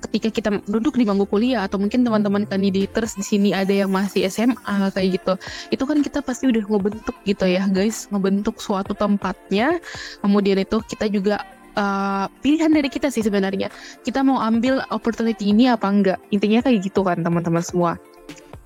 ketika 0.04 0.28
kita 0.30 0.50
duduk 0.68 1.00
di 1.00 1.08
bangku 1.08 1.24
kuliah 1.24 1.64
atau 1.64 1.80
mungkin 1.80 2.04
teman-teman 2.04 2.44
kandidators 2.44 3.16
di 3.16 3.24
sini 3.24 3.50
ada 3.56 3.72
yang 3.72 3.90
masih 3.90 4.28
SMA 4.28 4.92
kayak 4.92 5.10
gitu. 5.18 5.34
Itu 5.72 5.84
kan 5.88 6.04
kita 6.04 6.20
pasti 6.20 6.52
udah 6.52 6.64
ngebentuk 6.68 7.16
gitu 7.24 7.46
ya 7.48 7.64
guys, 7.72 8.12
ngebentuk 8.12 8.60
suatu 8.60 8.92
tempatnya. 8.92 9.80
Kemudian 10.20 10.60
itu 10.60 10.84
kita 10.84 11.08
juga 11.08 11.40
uh, 11.80 12.28
pilihan 12.44 12.70
dari 12.70 12.92
kita 12.92 13.08
sih 13.08 13.24
sebenarnya. 13.24 13.72
Kita 14.04 14.28
mau 14.28 14.44
ambil 14.44 14.84
opportunity 14.92 15.56
ini 15.56 15.72
apa 15.72 15.88
enggak? 15.88 16.20
Intinya 16.36 16.60
kayak 16.60 16.84
gitu 16.84 17.08
kan 17.08 17.24
teman-teman 17.24 17.64
semua 17.64 17.96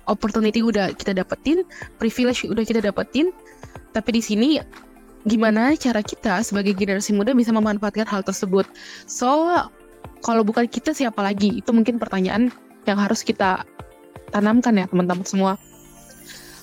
opportunity 0.08 0.64
udah 0.64 0.96
kita 0.96 1.14
dapetin, 1.14 1.62
privilege 2.00 2.48
udah 2.48 2.64
kita 2.64 2.80
dapetin, 2.80 3.30
tapi 3.92 4.18
di 4.18 4.22
sini 4.24 4.48
gimana 5.28 5.76
cara 5.76 6.00
kita 6.00 6.40
sebagai 6.40 6.72
generasi 6.72 7.12
muda 7.12 7.36
bisa 7.36 7.52
memanfaatkan 7.52 8.08
hal 8.08 8.24
tersebut. 8.24 8.64
So, 9.04 9.52
kalau 10.24 10.42
bukan 10.42 10.66
kita 10.66 10.96
siapa 10.96 11.20
lagi? 11.20 11.60
Itu 11.60 11.76
mungkin 11.76 12.00
pertanyaan 12.00 12.48
yang 12.88 12.98
harus 12.98 13.20
kita 13.20 13.62
tanamkan 14.32 14.74
ya 14.80 14.88
teman-teman 14.88 15.24
semua. 15.28 15.52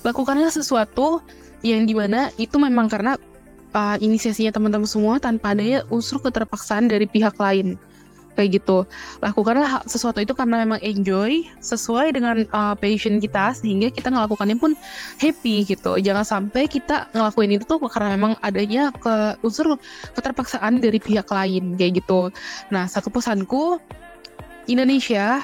Lakukanlah 0.02 0.50
sesuatu 0.50 1.22
yang 1.62 1.86
di 1.86 1.94
mana 1.96 2.30
itu 2.38 2.58
memang 2.60 2.86
karena 2.86 3.18
uh, 3.74 3.96
inisiasinya 3.98 4.54
teman-teman 4.54 4.86
semua 4.86 5.18
tanpa 5.18 5.56
adanya 5.56 5.82
unsur 5.90 6.22
keterpaksaan 6.22 6.86
dari 6.86 7.08
pihak 7.08 7.34
lain 7.40 7.74
kayak 8.36 8.60
gitu. 8.62 8.84
Lakukanlah 9.24 9.82
sesuatu 9.88 10.20
itu 10.20 10.36
karena 10.36 10.62
memang 10.62 10.78
enjoy 10.84 11.48
sesuai 11.58 12.12
dengan 12.12 12.44
uh, 12.52 12.76
passion 12.76 13.18
kita 13.18 13.56
sehingga 13.56 13.88
kita 13.88 14.12
ngelakukannya 14.12 14.60
pun 14.60 14.76
happy 15.18 15.64
gitu. 15.64 15.96
Jangan 15.96 16.22
sampai 16.22 16.68
kita 16.68 17.08
ngelakuin 17.16 17.56
itu 17.56 17.64
tuh 17.64 17.80
karena 17.88 18.14
memang 18.14 18.36
adanya 18.44 18.92
ke 18.92 19.40
unsur 19.40 19.80
keterpaksaan 20.12 20.78
dari 20.78 21.00
pihak 21.00 21.26
lain 21.32 21.74
kayak 21.80 22.04
gitu. 22.04 22.28
Nah 22.68 22.84
satu 22.84 23.08
pesanku 23.08 23.80
Indonesia 24.68 25.40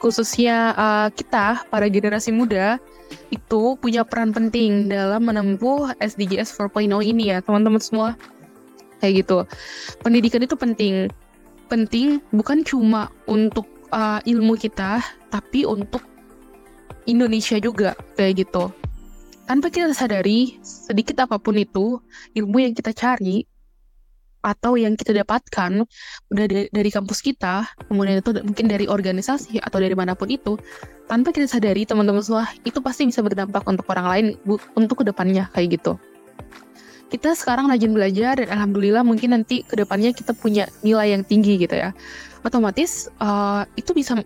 khususnya 0.00 0.72
uh, 0.74 1.08
kita 1.12 1.68
para 1.68 1.84
generasi 1.92 2.32
muda 2.32 2.80
itu 3.28 3.76
punya 3.76 4.06
peran 4.06 4.32
penting 4.32 4.88
dalam 4.88 5.26
menempuh 5.26 5.92
SDGs 6.00 6.56
4.0 6.56 6.88
ini 7.04 7.36
ya 7.36 7.44
teman-teman 7.44 7.82
semua. 7.82 8.16
Kayak 9.00 9.24
gitu. 9.24 9.38
Pendidikan 10.04 10.44
itu 10.44 10.56
penting 10.60 11.08
penting 11.70 12.18
bukan 12.34 12.66
cuma 12.66 13.14
untuk 13.30 13.64
uh, 13.94 14.18
ilmu 14.26 14.58
kita, 14.58 14.98
tapi 15.30 15.62
untuk 15.62 16.02
Indonesia 17.06 17.56
juga 17.62 17.94
kayak 18.18 18.44
gitu. 18.44 18.74
Tanpa 19.46 19.70
kita 19.70 19.94
sadari, 19.94 20.58
sedikit 20.62 21.22
apa 21.26 21.38
pun 21.38 21.54
itu, 21.58 22.02
ilmu 22.34 22.58
yang 22.58 22.74
kita 22.74 22.90
cari 22.90 23.46
atau 24.40 24.72
yang 24.74 24.96
kita 24.96 25.12
dapatkan 25.12 25.84
dari, 26.32 26.66
dari 26.72 26.90
kampus 26.90 27.20
kita, 27.20 27.66
kemudian 27.86 28.24
itu 28.24 28.30
mungkin 28.40 28.66
dari 28.66 28.86
organisasi 28.88 29.60
atau 29.60 29.78
dari 29.82 29.92
mana 29.92 30.14
pun 30.14 30.30
itu, 30.30 30.56
tanpa 31.10 31.34
kita 31.34 31.50
sadari 31.50 31.82
teman-teman 31.82 32.22
semua 32.22 32.46
itu 32.62 32.78
pasti 32.78 33.10
bisa 33.10 33.20
berdampak 33.20 33.66
untuk 33.66 33.84
orang 33.90 34.06
lain 34.06 34.26
untuk 34.78 35.02
ke 35.02 35.04
depannya 35.04 35.50
kayak 35.50 35.82
gitu 35.82 35.98
kita 37.10 37.34
sekarang 37.34 37.66
rajin 37.66 37.90
belajar 37.90 38.38
dan 38.38 38.48
alhamdulillah 38.48 39.02
mungkin 39.02 39.34
nanti 39.34 39.66
ke 39.66 39.74
depannya 39.74 40.14
kita 40.14 40.30
punya 40.30 40.70
nilai 40.86 41.12
yang 41.18 41.26
tinggi 41.26 41.58
gitu 41.58 41.74
ya. 41.74 41.90
Otomatis 42.46 43.10
uh, 43.18 43.66
itu 43.74 43.90
bisa 43.92 44.16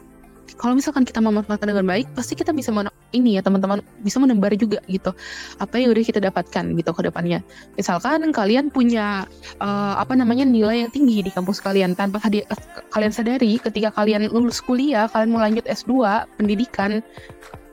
kalau 0.55 0.79
misalkan 0.79 1.03
kita 1.03 1.19
memanfaatkan 1.19 1.67
dengan 1.67 1.83
baik 1.83 2.15
pasti 2.15 2.39
kita 2.39 2.55
bisa 2.55 2.71
ini 3.11 3.37
ya 3.39 3.43
teman-teman 3.43 3.83
bisa 4.07 4.23
menebar 4.23 4.55
juga 4.55 4.79
gitu 4.87 5.11
apa 5.59 5.75
yang 5.83 5.91
udah 5.91 6.05
kita 6.05 6.21
dapatkan 6.23 6.65
gitu 6.79 6.91
ke 6.95 7.03
depannya. 7.09 7.41
Misalkan 7.75 8.31
kalian 8.31 8.71
punya 8.71 9.27
uh, 9.59 9.95
apa 9.99 10.15
namanya 10.15 10.47
nilai 10.47 10.87
yang 10.87 10.93
tinggi 10.95 11.27
di 11.27 11.31
kampus 11.35 11.59
kalian 11.59 11.99
tanpa 11.99 12.23
hadi- 12.23 12.47
kalian 12.95 13.11
sadari 13.11 13.59
ketika 13.59 13.91
kalian 13.97 14.31
lulus 14.31 14.63
kuliah 14.63 15.11
kalian 15.11 15.31
mau 15.35 15.43
lanjut 15.43 15.65
S2 15.67 15.91
pendidikan 16.39 17.03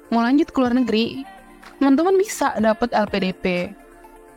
mau 0.10 0.26
lanjut 0.26 0.50
ke 0.50 0.58
luar 0.58 0.74
negeri 0.74 1.24
teman-teman 1.78 2.18
bisa 2.18 2.54
dapat 2.58 2.94
LPDP 2.94 3.74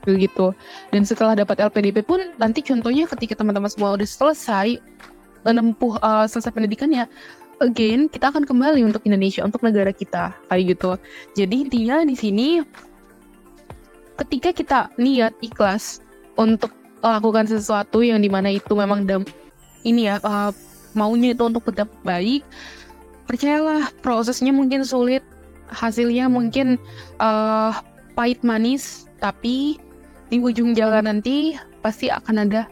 begitu 0.05 0.53
dan 0.93 1.03
setelah 1.03 1.35
dapat 1.35 1.61
LPDP 1.61 2.05
pun 2.05 2.21
nanti 2.37 2.61
contohnya 2.61 3.09
ketika 3.09 3.41
teman-teman 3.41 3.69
semua 3.73 3.97
udah 3.97 4.07
selesai 4.07 4.79
menempuh 5.45 6.01
uh, 6.01 6.25
selesai 6.29 6.53
pendidikannya 6.53 7.09
again 7.61 8.07
kita 8.09 8.29
akan 8.33 8.45
kembali 8.45 8.85
untuk 8.85 9.05
Indonesia 9.09 9.45
untuk 9.45 9.63
negara 9.63 9.95
kita 9.95 10.35
kayak 10.51 10.63
gitu. 10.75 10.91
Jadi 11.39 11.55
intinya 11.69 12.03
di 12.03 12.17
sini 12.19 12.49
ketika 14.19 14.51
kita 14.55 14.81
niat 14.99 15.35
ikhlas 15.43 16.03
untuk 16.39 16.71
melakukan 17.03 17.47
sesuatu 17.47 18.01
yang 18.01 18.23
di 18.23 18.33
mana 18.33 18.49
itu 18.49 18.73
memang 18.73 19.05
dam 19.05 19.23
ini 19.85 20.09
ya 20.09 20.17
uh, 20.25 20.51
maunya 20.97 21.37
itu 21.37 21.45
untuk 21.45 21.69
berdampak 21.69 22.01
baik 22.01 22.43
percayalah 23.29 23.93
prosesnya 24.01 24.55
mungkin 24.55 24.87
sulit 24.87 25.21
hasilnya 25.69 26.31
mungkin 26.31 26.81
uh, 27.21 27.77
pahit 28.15 28.41
manis 28.47 29.11
tapi 29.19 29.77
di 30.35 30.43
ujung 30.43 30.74
jalan 30.74 31.07
nanti 31.07 31.55
pasti 31.78 32.11
akan 32.11 32.43
ada 32.43 32.66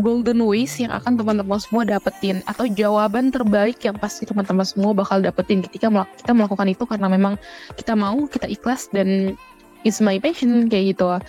golden 0.00 0.40
ways 0.40 0.72
yang 0.80 0.88
akan 0.88 1.20
teman-teman 1.20 1.60
semua 1.60 1.84
dapetin 1.84 2.40
atau 2.48 2.64
jawaban 2.64 3.28
terbaik 3.28 3.76
yang 3.84 3.92
pasti 4.00 4.24
teman-teman 4.24 4.64
semua 4.64 4.96
bakal 4.96 5.20
dapetin 5.20 5.60
ketika 5.60 5.92
kita 5.92 6.32
melakukan 6.32 6.64
itu 6.72 6.88
karena 6.88 7.12
memang 7.12 7.36
kita 7.76 7.92
mau 7.92 8.24
kita 8.24 8.48
ikhlas 8.48 8.88
dan 8.88 9.36
it's 9.84 10.00
my 10.00 10.16
passion 10.16 10.72
kayak 10.72 10.96
gitu. 10.96 11.20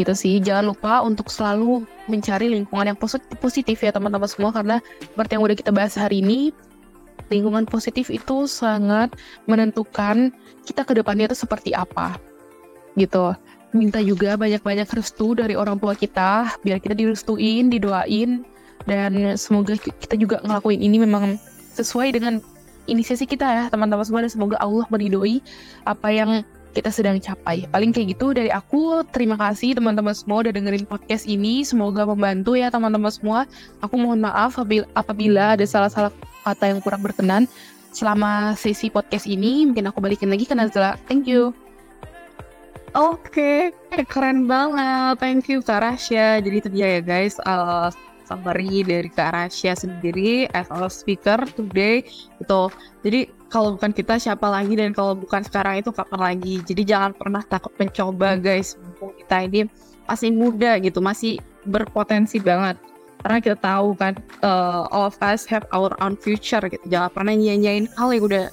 Gitu 0.00 0.12
sih. 0.16 0.34
Jangan 0.40 0.72
lupa 0.72 1.04
untuk 1.04 1.28
selalu 1.28 1.84
mencari 2.08 2.48
lingkungan 2.48 2.96
yang 2.96 2.96
positif, 2.96 3.36
positif 3.36 3.76
ya 3.84 3.92
teman-teman 3.92 4.24
semua 4.24 4.48
karena 4.48 4.80
seperti 5.04 5.36
yang 5.36 5.44
udah 5.44 5.56
kita 5.60 5.70
bahas 5.74 5.92
hari 6.00 6.24
ini 6.24 6.56
lingkungan 7.28 7.68
positif 7.68 8.08
itu 8.08 8.48
sangat 8.48 9.12
menentukan 9.44 10.32
kita 10.64 10.88
ke 10.88 10.96
depannya 10.96 11.28
itu 11.28 11.36
seperti 11.36 11.76
apa. 11.76 12.16
Gitu 12.96 13.36
minta 13.72 13.98
juga 14.00 14.36
banyak-banyak 14.36 14.88
restu 14.92 15.36
dari 15.36 15.56
orang 15.56 15.80
tua 15.80 15.96
kita 15.96 16.56
biar 16.60 16.78
kita 16.78 16.92
direstuin, 16.96 17.72
didoain 17.72 18.44
dan 18.84 19.36
semoga 19.38 19.76
kita 19.76 20.14
juga 20.16 20.40
ngelakuin 20.44 20.80
ini 20.80 21.02
memang 21.02 21.36
sesuai 21.72 22.12
dengan 22.14 22.38
inisiasi 22.90 23.24
kita 23.24 23.46
ya 23.46 23.64
teman-teman 23.70 24.04
semua 24.04 24.24
dan 24.26 24.32
semoga 24.32 24.56
Allah 24.60 24.84
meridoi 24.90 25.40
apa 25.86 26.08
yang 26.10 26.30
kita 26.72 26.88
sedang 26.88 27.20
capai. 27.20 27.68
Paling 27.68 27.92
kayak 27.92 28.16
gitu 28.16 28.32
dari 28.32 28.48
aku. 28.48 29.04
Terima 29.12 29.36
kasih 29.36 29.76
teman-teman 29.76 30.16
semua 30.16 30.40
udah 30.40 30.52
dengerin 30.56 30.88
podcast 30.88 31.28
ini. 31.28 31.62
Semoga 31.62 32.08
membantu 32.08 32.56
ya 32.56 32.72
teman-teman 32.72 33.12
semua. 33.12 33.44
Aku 33.84 34.00
mohon 34.00 34.24
maaf 34.24 34.56
apabila 34.96 35.54
ada 35.54 35.64
salah-salah 35.68 36.10
kata 36.42 36.72
yang 36.72 36.80
kurang 36.80 37.04
berkenan 37.04 37.44
selama 37.92 38.56
sesi 38.56 38.88
podcast 38.88 39.28
ini. 39.28 39.68
Mungkin 39.68 39.92
aku 39.92 40.00
balikin 40.00 40.32
lagi 40.32 40.48
ke 40.48 40.56
Nazla. 40.56 40.96
Thank 41.06 41.28
you. 41.28 41.52
Oke, 42.92 43.72
okay. 43.72 44.04
keren 44.04 44.44
banget. 44.44 45.16
Thank 45.16 45.48
you 45.48 45.64
Kak 45.64 45.80
Rasya. 45.80 46.44
Jadi 46.44 46.56
itu 46.60 46.68
dia 46.68 47.00
ya 47.00 47.00
guys, 47.00 47.40
uh, 47.48 47.88
summary 48.28 48.84
dari 48.84 49.08
Kak 49.08 49.32
Rasya 49.32 49.72
sendiri 49.72 50.44
as 50.52 50.68
a 50.68 50.92
speaker 50.92 51.40
today. 51.56 52.04
Itu. 52.36 52.68
Jadi 53.00 53.32
kalau 53.48 53.80
bukan 53.80 53.96
kita 53.96 54.20
siapa 54.20 54.44
lagi 54.44 54.76
dan 54.76 54.92
kalau 54.92 55.16
bukan 55.16 55.40
sekarang 55.40 55.80
itu 55.80 55.88
kapan 55.88 56.20
lagi. 56.20 56.60
Jadi 56.68 56.84
jangan 56.84 57.16
pernah 57.16 57.40
takut 57.40 57.72
mencoba 57.80 58.36
guys. 58.36 58.76
Mumpung 58.76 59.16
kita 59.16 59.36
ini 59.48 59.60
masih 60.04 60.28
muda 60.36 60.76
gitu, 60.76 61.00
masih 61.00 61.40
berpotensi 61.64 62.44
banget. 62.44 62.76
Karena 63.24 63.40
kita 63.40 63.56
tahu 63.56 63.96
kan, 63.96 64.20
uh, 64.44 64.84
all 64.92 65.08
of 65.08 65.16
us 65.24 65.48
have 65.48 65.64
our 65.72 65.96
own 66.04 66.12
future 66.12 66.60
gitu. 66.68 66.84
Jangan 66.92 67.08
pernah 67.08 67.32
nyanyain 67.32 67.88
hal 67.96 68.12
yang 68.12 68.28
udah 68.28 68.52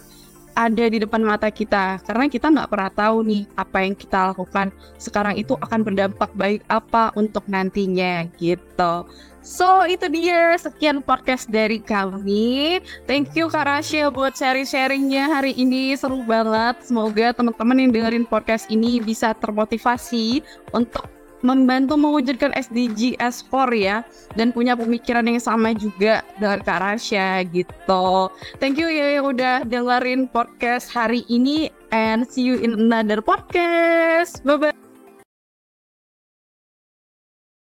ada 0.60 0.86
di 0.92 1.00
depan 1.00 1.24
mata 1.24 1.48
kita 1.48 2.04
karena 2.04 2.28
kita 2.28 2.52
nggak 2.52 2.68
pernah 2.68 2.92
tahu 2.92 3.24
nih 3.24 3.48
apa 3.56 3.78
yang 3.80 3.96
kita 3.96 4.36
lakukan 4.36 4.68
sekarang 5.00 5.40
itu 5.40 5.56
akan 5.56 5.88
berdampak 5.88 6.28
baik 6.36 6.68
apa 6.68 7.16
untuk 7.16 7.48
nantinya 7.48 8.28
gitu. 8.36 9.08
So 9.40 9.88
itu 9.88 10.12
dia 10.12 10.60
sekian 10.60 11.00
podcast 11.00 11.48
dari 11.48 11.80
kami. 11.80 12.84
Thank 13.08 13.40
you 13.40 13.48
Kak 13.48 13.72
Rasya 13.72 14.12
buat 14.12 14.36
sharing-sharingnya 14.36 15.32
hari 15.32 15.56
ini 15.56 15.96
seru 15.96 16.28
banget. 16.28 16.84
Semoga 16.84 17.32
teman-teman 17.32 17.80
yang 17.80 17.92
dengerin 17.96 18.28
podcast 18.28 18.68
ini 18.68 19.00
bisa 19.00 19.32
termotivasi 19.32 20.44
untuk 20.76 21.08
membantu 21.42 21.96
mewujudkan 21.96 22.52
SDG 22.56 23.16
S4 23.20 23.54
ya 23.80 23.98
dan 24.36 24.52
punya 24.52 24.76
pemikiran 24.76 25.26
yang 25.26 25.40
sama 25.40 25.72
juga 25.76 26.26
dengan 26.38 26.60
Kak 26.64 26.80
Rasya 26.80 27.48
gitu. 27.50 28.30
Thank 28.60 28.80
you 28.80 28.92
ya 28.92 29.20
yang 29.20 29.32
udah 29.32 29.64
dengerin 29.64 30.28
podcast 30.30 30.92
hari 30.92 31.24
ini 31.32 31.72
and 31.96 32.28
see 32.28 32.46
you 32.46 32.60
in 32.60 32.76
another 32.76 33.24
podcast. 33.24 34.44
Bye 34.44 34.58
bye. 34.60 34.89